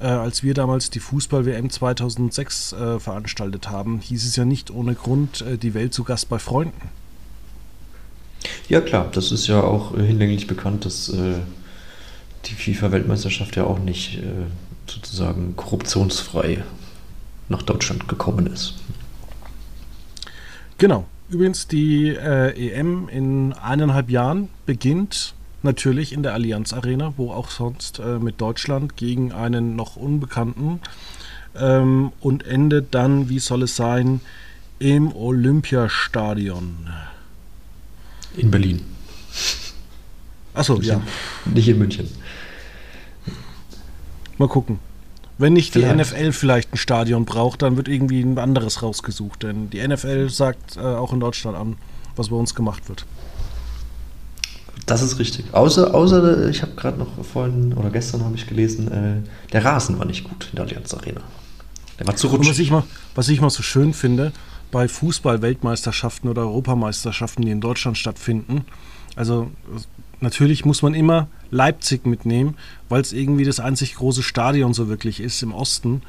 [0.00, 4.96] Äh, als wir damals die Fußball-WM 2006 äh, veranstaltet haben, hieß es ja nicht ohne
[4.96, 6.90] Grund äh, die Welt zu Gast bei Freunden.
[8.68, 11.34] Ja klar, das ist ja auch äh, hinlänglich bekannt, dass äh,
[12.46, 14.18] die FIFA-Weltmeisterschaft ja auch nicht
[14.88, 16.64] sozusagen korruptionsfrei
[17.50, 18.76] nach Deutschland gekommen ist.
[20.78, 21.04] Genau.
[21.28, 27.50] Übrigens, die äh, EM in eineinhalb Jahren beginnt natürlich in der Allianz Arena, wo auch
[27.50, 30.80] sonst äh, mit Deutschland gegen einen noch Unbekannten
[31.54, 34.20] ähm, und endet dann, wie soll es sein,
[34.80, 36.88] im Olympiastadion.
[38.36, 38.82] In Berlin.
[40.54, 41.00] Achso, ja.
[41.44, 42.08] nicht in München.
[44.38, 44.80] Mal gucken.
[45.40, 46.12] Wenn nicht die vielleicht.
[46.12, 49.42] NFL vielleicht ein Stadion braucht, dann wird irgendwie ein anderes rausgesucht.
[49.42, 51.76] Denn die NFL sagt äh, auch in Deutschland an,
[52.14, 53.06] was bei uns gemacht wird.
[54.84, 55.46] Das ist richtig.
[55.52, 59.98] Außer, außer ich habe gerade noch vorhin oder gestern habe ich gelesen, äh, der Rasen
[59.98, 61.22] war nicht gut in der Allianz Arena.
[61.98, 62.50] Der war zu rutschig.
[62.50, 62.82] Was ich, mal,
[63.14, 64.32] was ich mal so schön finde,
[64.70, 68.66] bei Fußball-Weltmeisterschaften oder Europameisterschaften, die in Deutschland stattfinden,
[69.16, 69.50] also
[70.20, 72.56] natürlich muss man immer Leipzig mitnehmen,
[72.88, 76.02] weil es irgendwie das einzig große Stadion so wirklich ist im Osten.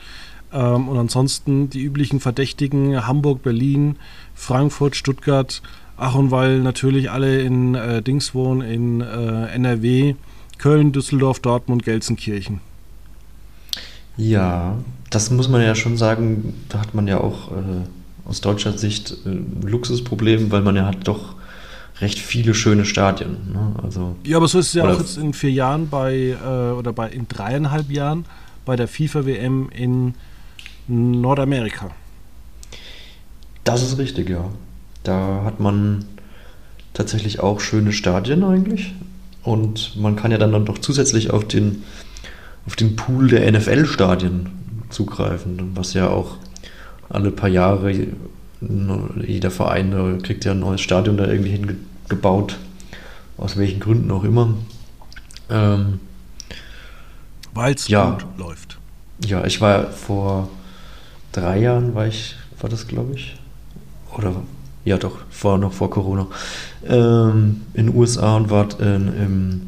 [0.53, 3.97] Ähm, und ansonsten die üblichen Verdächtigen Hamburg, Berlin,
[4.35, 5.61] Frankfurt, Stuttgart,
[5.97, 10.15] ach und weil natürlich alle in äh, Dings wohnen, in äh, NRW,
[10.57, 12.59] Köln, Düsseldorf, Dortmund, Gelsenkirchen.
[14.17, 14.77] Ja,
[15.09, 17.85] das muss man ja schon sagen, da hat man ja auch äh,
[18.25, 21.35] aus deutscher Sicht äh, ein Luxusproblem, weil man ja hat doch
[22.01, 23.37] recht viele schöne Stadien.
[23.53, 23.73] Ne?
[23.81, 26.91] Also, ja, aber so ist es ja auch jetzt in vier Jahren bei, äh, oder
[26.93, 28.25] bei in dreieinhalb Jahren
[28.65, 30.15] bei der FIFA-WM in
[30.87, 31.91] Nordamerika.
[33.63, 34.49] Das ist richtig, ja.
[35.03, 36.05] Da hat man
[36.93, 38.93] tatsächlich auch schöne Stadien eigentlich.
[39.43, 41.83] Und man kann ja dann noch zusätzlich auf den,
[42.65, 44.49] auf den Pool der NFL-Stadien
[44.89, 46.37] zugreifen, was ja auch
[47.09, 48.07] alle paar Jahre
[49.25, 52.59] jeder Verein kriegt ja ein neues Stadion da irgendwie hingezogen gebaut,
[53.37, 54.53] aus welchen Gründen auch immer.
[55.49, 55.99] Ähm,
[57.55, 58.77] Weil es ja, gut läuft.
[59.25, 60.49] Ja, ich war vor
[61.31, 63.35] drei Jahren, war ich, war das glaube ich,
[64.15, 64.35] oder
[64.85, 66.27] ja doch, vor, noch vor Corona,
[66.87, 69.61] ähm, in den USA und war in, im,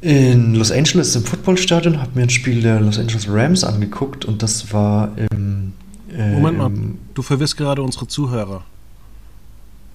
[0.00, 4.42] in Los Angeles im Footballstadion, habe mir ein Spiel der Los Angeles Rams angeguckt und
[4.42, 5.72] das war im.
[6.12, 6.70] Äh, Moment mal,
[7.14, 8.64] du verwirrst gerade unsere Zuhörer.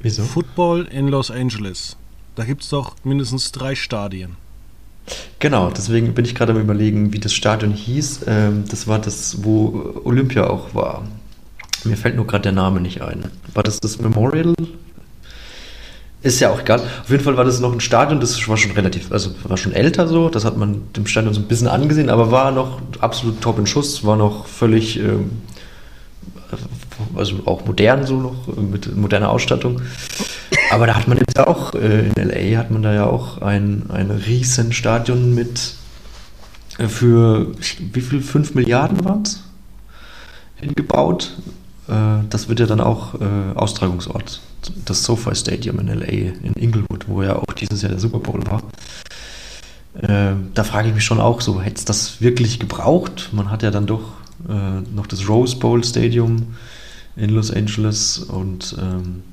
[0.04, 0.24] Wieso?
[0.24, 1.96] Football in Los Angeles.
[2.36, 4.36] Da gibt es doch mindestens drei Stadien.
[5.40, 8.26] Genau, deswegen bin ich gerade am überlegen, wie das Stadion hieß.
[8.28, 11.04] Ähm, das war das, wo Olympia auch war.
[11.86, 13.32] Mir fällt nur gerade der Name nicht ein.
[13.54, 14.54] War das das Memorial?
[16.22, 16.82] Ist ja auch egal.
[16.82, 19.74] Auf jeden Fall war das noch ein Stadion, das war schon relativ, also war schon
[19.74, 20.30] älter so.
[20.30, 23.68] Das hat man dem Stadion so ein bisschen angesehen, aber war noch absolut top in
[23.68, 25.32] Schuss, war noch völlig ähm,
[27.16, 29.82] also auch modern so noch, mit moderner Ausstattung.
[30.72, 33.90] Aber da hat man jetzt auch, äh, in LA hat man da ja auch ein,
[33.90, 35.76] ein riesen Stadion mit
[36.78, 37.52] äh, für,
[37.94, 39.44] wie viel, 5 Milliarden waren es?
[40.56, 41.36] Hingebaut.
[41.88, 44.42] Äh, das wird ja dann auch äh, Austragungsort.
[44.86, 48.42] Das SoFi Stadium in LA, in Inglewood, wo ja auch dieses Jahr der Super Bowl
[48.48, 48.64] war.
[50.02, 53.30] Äh, da frage ich mich schon auch so, hätte es das wirklich gebraucht?
[53.32, 54.14] Man hat ja dann doch
[54.50, 56.56] äh, noch das Rose Bowl Stadium
[57.16, 59.24] in Los Angeles und ähm,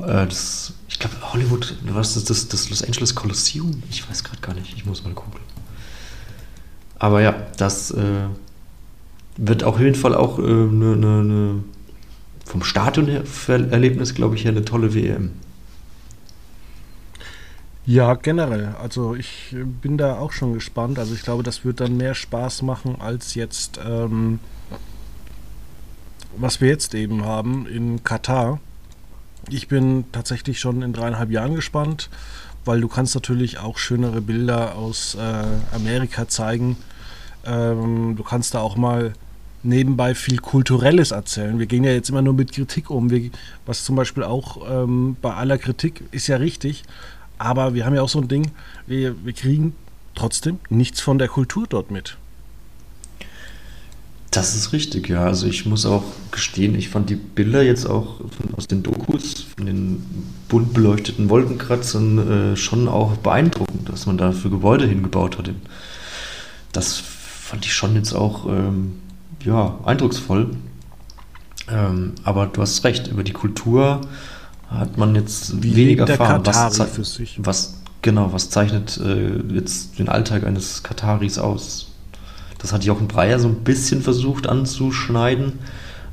[0.00, 3.82] äh, das, ich glaube, Hollywood, was ist das, das Los Angeles Coliseum?
[3.90, 5.40] Ich weiß gerade gar nicht, ich muss mal gucken.
[6.98, 8.26] Aber ja, das äh,
[9.36, 11.64] wird auf jeden Fall auch äh, ne, ne, ne,
[12.44, 15.32] vom Stadionerlebnis, glaube ich, eine tolle WM.
[17.86, 18.74] Ja, generell.
[18.82, 20.98] Also ich bin da auch schon gespannt.
[20.98, 24.40] Also ich glaube, das wird dann mehr Spaß machen als jetzt, ähm,
[26.40, 28.60] was wir jetzt eben haben in Katar.
[29.50, 32.08] Ich bin tatsächlich schon in dreieinhalb Jahren gespannt,
[32.64, 36.76] weil du kannst natürlich auch schönere Bilder aus äh, Amerika zeigen.
[37.44, 39.14] Ähm, du kannst da auch mal
[39.62, 41.58] nebenbei viel Kulturelles erzählen.
[41.58, 43.30] Wir gehen ja jetzt immer nur mit Kritik um, wir,
[43.66, 46.84] was zum Beispiel auch ähm, bei aller Kritik ist ja richtig,
[47.38, 48.52] aber wir haben ja auch so ein Ding,
[48.86, 49.74] wir, wir kriegen
[50.14, 52.16] trotzdem nichts von der Kultur dort mit.
[54.30, 55.24] Das ist richtig, ja.
[55.24, 59.46] Also ich muss auch gestehen, ich fand die Bilder jetzt auch von, aus den Dokus,
[59.56, 60.02] von den
[60.48, 65.50] bunt beleuchteten Wolkenkratzern äh, schon auch beeindruckend, dass man da für Gebäude hingebaut hat.
[66.72, 68.96] Das fand ich schon jetzt auch ähm,
[69.44, 70.50] ja, eindrucksvoll.
[71.70, 74.02] Ähm, aber du hast recht, über die Kultur
[74.68, 76.42] hat man jetzt Wie weniger erfahren.
[76.44, 77.38] Was, für sich.
[77.42, 81.87] was genau, was zeichnet äh, jetzt den Alltag eines Kataris aus?
[82.58, 85.54] Das hat Jochen Breyer so ein bisschen versucht anzuschneiden,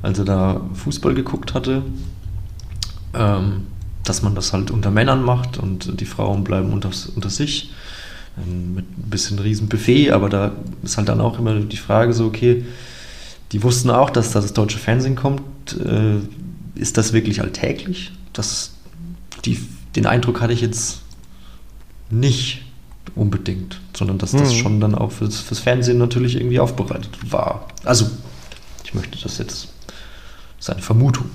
[0.02, 1.82] als er da Fußball geguckt hatte.
[3.14, 3.66] Ähm,
[4.04, 7.72] dass man das halt unter Männern macht und die Frauen bleiben unter, unter sich.
[8.38, 10.52] Ähm, mit ein bisschen riesen Buffet, aber da
[10.84, 12.64] ist halt dann auch immer die Frage so, okay,
[13.50, 15.42] die wussten auch, dass da das deutsche Fernsehen kommt.
[15.84, 16.18] Äh,
[16.76, 18.12] ist das wirklich alltäglich?
[18.36, 18.74] das,
[19.44, 19.58] die,
[19.94, 21.00] den Eindruck hatte ich jetzt
[22.10, 22.62] nicht
[23.14, 24.58] unbedingt, sondern dass das mhm.
[24.58, 27.68] schon dann auch fürs, fürs Fernsehen natürlich irgendwie aufbereitet war.
[27.84, 28.10] Also,
[28.84, 31.30] ich möchte das jetzt, das ist eine Vermutung.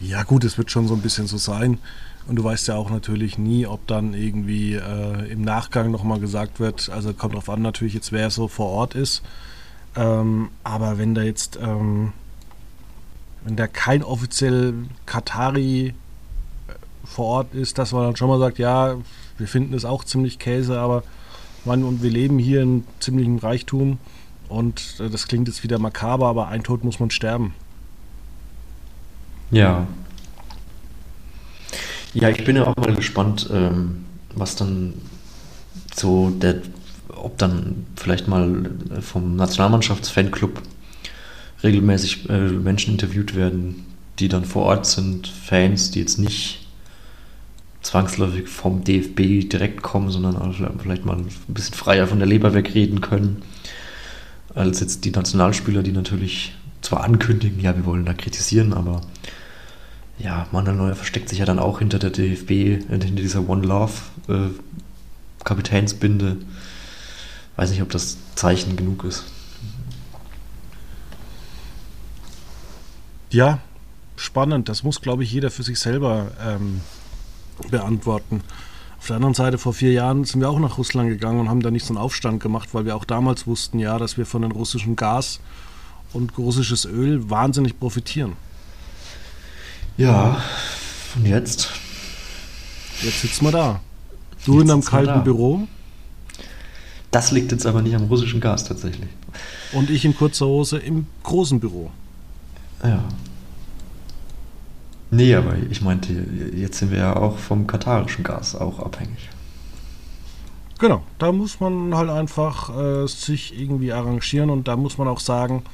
[0.00, 1.78] Ja, gut, es wird schon so ein bisschen so sein.
[2.26, 6.60] Und du weißt ja auch natürlich nie, ob dann irgendwie äh, im Nachgang nochmal gesagt
[6.60, 9.22] wird, also kommt drauf an natürlich jetzt, wer so vor Ort ist.
[9.96, 12.12] Ähm, aber wenn da jetzt ähm,
[13.44, 14.74] wenn da kein offiziell
[15.06, 15.92] Katari äh,
[17.04, 18.96] vor Ort ist, dass man dann schon mal sagt, ja,
[19.38, 21.02] wir finden es auch ziemlich Käse, aber
[21.64, 23.98] man, und wir leben hier in ziemlichem Reichtum
[24.48, 27.54] und äh, das klingt jetzt wieder makaber, aber ein Tod muss man sterben.
[29.50, 29.86] Ja.
[32.14, 34.94] Ja, ich bin ja auch mal gespannt, ähm, was dann
[35.94, 36.62] so der,
[37.14, 38.70] ob dann vielleicht mal
[39.00, 40.62] vom Nationalmannschaftsfanclub
[41.62, 43.86] regelmäßig äh, Menschen interviewt werden,
[44.18, 46.67] die dann vor Ort sind, Fans, die jetzt nicht
[47.88, 53.00] zwangsläufig vom DFB direkt kommen, sondern vielleicht mal ein bisschen freier von der Leber wegreden
[53.00, 53.40] können,
[54.54, 59.00] als jetzt die Nationalspieler, die natürlich zwar ankündigen, ja, wir wollen da kritisieren, aber
[60.18, 63.66] ja, Manuel Neuer versteckt sich ja dann auch hinter der DFB, äh, hinter dieser One
[63.66, 63.94] Love
[64.28, 64.50] äh,
[65.44, 66.36] Kapitänsbinde.
[67.56, 69.24] Weiß nicht, ob das Zeichen genug ist.
[73.30, 73.60] Ja,
[74.16, 74.68] spannend.
[74.68, 76.82] Das muss, glaube ich, jeder für sich selber ähm,
[77.70, 78.42] beantworten.
[78.98, 81.62] Auf der anderen Seite, vor vier Jahren sind wir auch nach Russland gegangen und haben
[81.62, 84.42] da nicht so einen Aufstand gemacht, weil wir auch damals wussten, ja, dass wir von
[84.42, 85.40] dem russischen Gas
[86.12, 88.32] und russisches Öl wahnsinnig profitieren.
[89.96, 90.42] Ja,
[91.16, 91.70] und jetzt?
[93.02, 93.80] Jetzt sitzen wir da.
[94.44, 95.66] Du jetzt in einem kalten Büro.
[97.10, 99.08] Das liegt jetzt aber nicht am russischen Gas tatsächlich.
[99.72, 101.90] Und ich in kurzer Hose im großen Büro.
[102.82, 103.04] Ja.
[105.10, 106.12] Nee, aber ich meinte,
[106.54, 109.30] jetzt sind wir ja auch vom katarischen Gas auch abhängig.
[110.78, 115.18] Genau, da muss man halt einfach äh, sich irgendwie arrangieren und da muss man auch
[115.18, 115.64] sagen,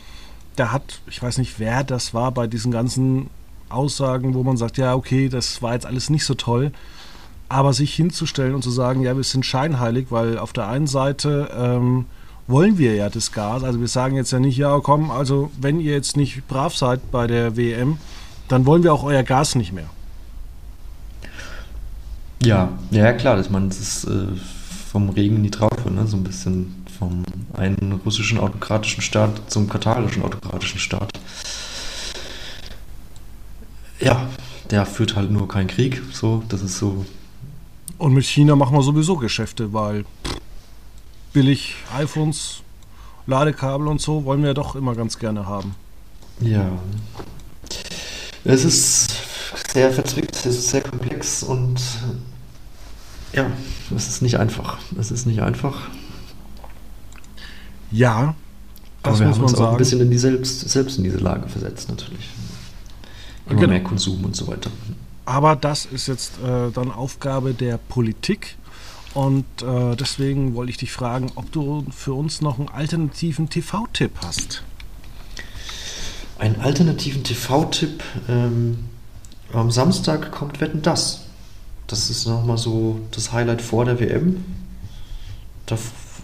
[0.57, 3.29] da hat, ich weiß nicht, wer das war bei diesen ganzen
[3.69, 6.73] Aussagen, wo man sagt, ja, okay, das war jetzt alles nicht so toll,
[7.49, 11.51] aber sich hinzustellen und zu sagen, ja, wir sind scheinheilig, weil auf der einen Seite
[11.55, 12.07] ähm,
[12.47, 13.63] wollen wir ja das Gas.
[13.63, 17.11] Also wir sagen jetzt ja nicht, ja komm, also wenn ihr jetzt nicht brav seid
[17.11, 17.99] bei der WM,
[18.49, 19.89] dann wollen wir auch euer Gas nicht mehr.
[22.43, 24.27] Ja, ja klar, ich meine, das ist äh,
[24.91, 26.07] vom Regen in die Traufe, ne?
[26.07, 27.25] so ein bisschen vom
[27.55, 31.11] einen russischen autokratischen Staat zum katarischen autokratischen Staat.
[34.01, 34.29] Ja,
[34.71, 37.05] der führt halt nur keinen Krieg, so, das ist so.
[37.99, 40.05] Und mit China machen wir sowieso Geschäfte, weil
[41.33, 42.63] billig iPhones,
[43.27, 45.75] Ladekabel und so wollen wir ja doch immer ganz gerne haben.
[46.41, 46.71] Ja.
[48.45, 49.15] Es ist
[49.73, 51.81] sehr verzwickt, es ist sehr komplex und
[53.33, 53.51] ja,
[53.95, 54.79] es ist nicht einfach.
[54.99, 55.89] Es ist nicht einfach.
[57.91, 58.35] Ja,
[59.03, 59.65] das Aber wir muss haben uns sagen.
[59.65, 62.29] auch ein bisschen in die selbst, selbst in diese Lage versetzt, natürlich.
[63.47, 63.73] Immer genau.
[63.73, 64.71] mehr Konsum und so weiter.
[65.27, 68.57] Aber das ist jetzt äh, dann Aufgabe der Politik.
[69.15, 74.13] Und äh, deswegen wollte ich dich fragen, ob du für uns noch einen alternativen TV-Tipp
[74.25, 74.65] hast.
[76.39, 78.03] Einen alternativen TV-Tipp.
[78.29, 78.79] Ähm,
[79.53, 81.27] am Samstag kommt Wetten das.
[81.87, 84.45] Das ist nochmal so das Highlight vor der WM.
[85.67, 85.77] Da,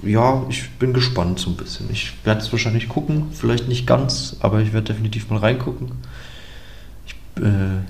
[0.03, 1.89] ja, ich bin gespannt so ein bisschen.
[1.91, 5.93] Ich werde es wahrscheinlich gucken, vielleicht nicht ganz, aber ich werde definitiv mal reingucken.
[7.07, 7.83] Ich äh,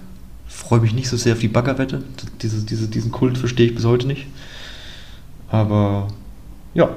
[0.46, 2.02] freue mich nicht so sehr auf die Baggerwette.
[2.42, 4.26] Diese, diese, diesen Kult verstehe ich bis heute nicht.
[5.48, 6.08] Aber
[6.74, 6.90] ja.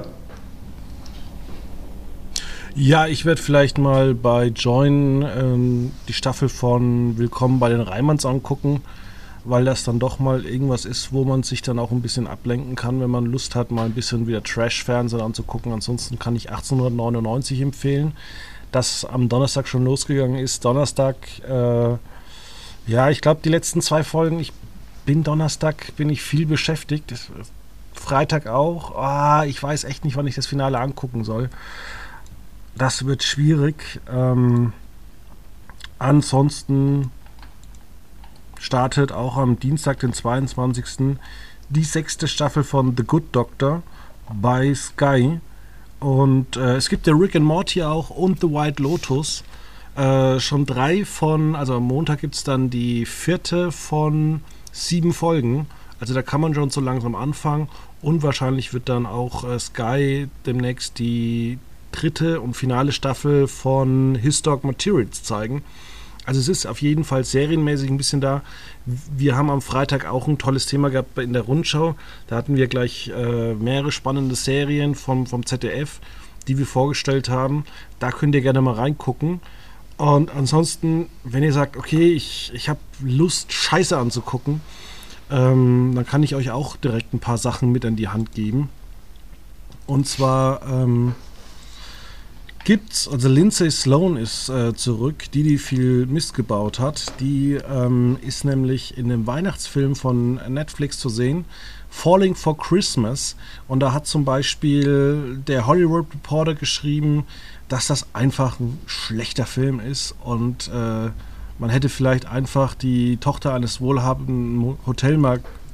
[2.76, 8.26] Ja, ich werde vielleicht mal bei Join ähm, die Staffel von Willkommen bei den Reimanns
[8.26, 8.82] angucken,
[9.44, 12.74] weil das dann doch mal irgendwas ist, wo man sich dann auch ein bisschen ablenken
[12.74, 15.72] kann, wenn man Lust hat, mal ein bisschen wieder Trash-Fernsehen anzugucken.
[15.72, 18.12] Ansonsten kann ich 1899 empfehlen,
[18.72, 20.64] das am Donnerstag schon losgegangen ist.
[20.64, 21.16] Donnerstag,
[21.48, 21.96] äh,
[22.88, 24.52] ja, ich glaube, die letzten zwei Folgen, ich
[25.06, 27.14] bin Donnerstag, bin ich viel beschäftigt.
[27.92, 28.96] Freitag auch.
[28.96, 31.50] Ah, ich weiß echt nicht, wann ich das Finale angucken soll.
[32.76, 34.00] Das wird schwierig.
[34.10, 34.72] Ähm,
[35.98, 37.10] ansonsten
[38.58, 41.16] startet auch am Dienstag, den 22.
[41.68, 43.82] die sechste Staffel von The Good Doctor
[44.32, 45.40] bei Sky.
[46.00, 49.44] Und äh, es gibt ja Rick and Morty auch und The White Lotus.
[49.96, 54.40] Äh, schon drei von, also am Montag gibt es dann die vierte von
[54.72, 55.66] sieben Folgen.
[56.00, 57.68] Also da kann man schon so langsam anfangen.
[58.02, 61.58] Und wahrscheinlich wird dann auch äh, Sky demnächst die
[61.94, 65.62] dritte und finale Staffel von His Dog Materials zeigen.
[66.26, 68.42] Also es ist auf jeden Fall serienmäßig ein bisschen da.
[68.84, 71.96] Wir haben am Freitag auch ein tolles Thema gehabt in der Rundschau.
[72.28, 76.00] Da hatten wir gleich äh, mehrere spannende Serien vom, vom ZDF,
[76.48, 77.64] die wir vorgestellt haben.
[77.98, 79.40] Da könnt ihr gerne mal reingucken.
[79.96, 84.60] Und ansonsten, wenn ihr sagt, okay, ich, ich habe Lust, Scheiße anzugucken,
[85.30, 88.70] ähm, dann kann ich euch auch direkt ein paar Sachen mit an die Hand geben.
[89.86, 91.14] Und zwar ähm,
[92.64, 97.20] gibt's, also Lindsay Sloan ist äh, zurück, die die viel Mist gebaut hat.
[97.20, 101.44] Die ähm, ist nämlich in dem Weihnachtsfilm von Netflix zu sehen,
[101.90, 103.36] Falling for Christmas.
[103.68, 107.24] Und da hat zum Beispiel der Hollywood Reporter geschrieben,
[107.68, 111.10] dass das einfach ein schlechter Film ist und äh,
[111.58, 114.76] man hätte vielleicht einfach die Tochter eines wohlhabenden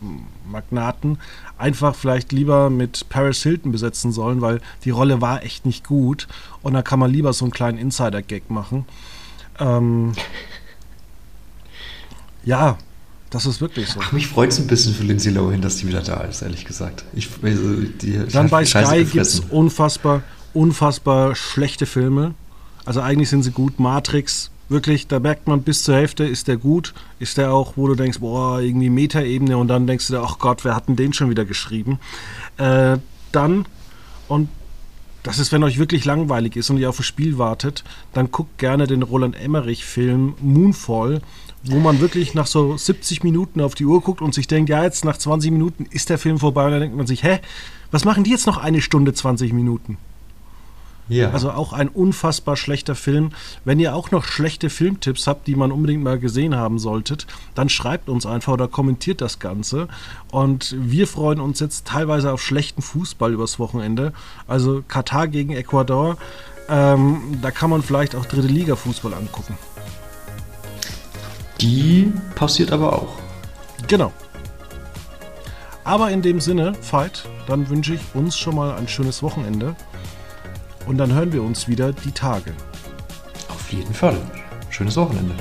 [0.00, 1.18] Hotelmagnaten
[1.58, 6.26] einfach vielleicht lieber mit Paris Hilton besetzen sollen, weil die Rolle war echt nicht gut.
[6.62, 8.84] Und da kann man lieber so einen kleinen Insider-Gag machen.
[9.58, 10.12] Ähm,
[12.44, 12.78] ja,
[13.30, 14.00] das ist wirklich so.
[14.02, 16.64] Ach, mich freut es ein bisschen für Lindsay Lohan, dass die wieder da ist, ehrlich
[16.64, 17.04] gesagt.
[17.12, 20.22] Ich, also, die Dann bei Sky gibt es unfassbar,
[20.52, 22.34] unfassbar schlechte Filme.
[22.84, 23.78] Also eigentlich sind sie gut.
[23.78, 27.86] Matrix wirklich, da merkt man bis zur Hälfte, ist der gut, ist der auch, wo
[27.86, 30.96] du denkst, boah, irgendwie Metaebene und dann denkst du dir, ach Gott, wer hat denn
[30.96, 31.98] den schon wieder geschrieben?
[32.56, 32.98] Äh,
[33.32, 33.66] dann,
[34.28, 34.48] und
[35.22, 38.58] das ist, wenn euch wirklich langweilig ist und ihr auf ein Spiel wartet, dann guckt
[38.58, 41.20] gerne den Roland Emmerich-Film Moonfall,
[41.62, 44.82] wo man wirklich nach so 70 Minuten auf die Uhr guckt und sich denkt, ja,
[44.82, 47.40] jetzt nach 20 Minuten ist der Film vorbei und dann denkt man sich, hä,
[47.90, 49.98] was machen die jetzt noch eine Stunde 20 Minuten?
[51.10, 51.32] Ja.
[51.32, 53.30] Also auch ein unfassbar schlechter Film.
[53.64, 57.68] Wenn ihr auch noch schlechte Filmtipps habt, die man unbedingt mal gesehen haben solltet, dann
[57.68, 59.88] schreibt uns einfach oder kommentiert das Ganze.
[60.30, 64.12] Und wir freuen uns jetzt teilweise auf schlechten Fußball übers Wochenende.
[64.46, 66.16] Also Katar gegen Ecuador.
[66.68, 69.58] Ähm, da kann man vielleicht auch dritte Liga Fußball angucken.
[71.60, 73.16] Die passiert aber auch.
[73.88, 74.12] Genau.
[75.82, 79.74] Aber in dem Sinne, Veit, dann wünsche ich uns schon mal ein schönes Wochenende.
[80.90, 82.52] Und dann hören wir uns wieder die Tage.
[83.48, 84.20] Auf jeden Fall.
[84.70, 85.36] Schönes Wochenende.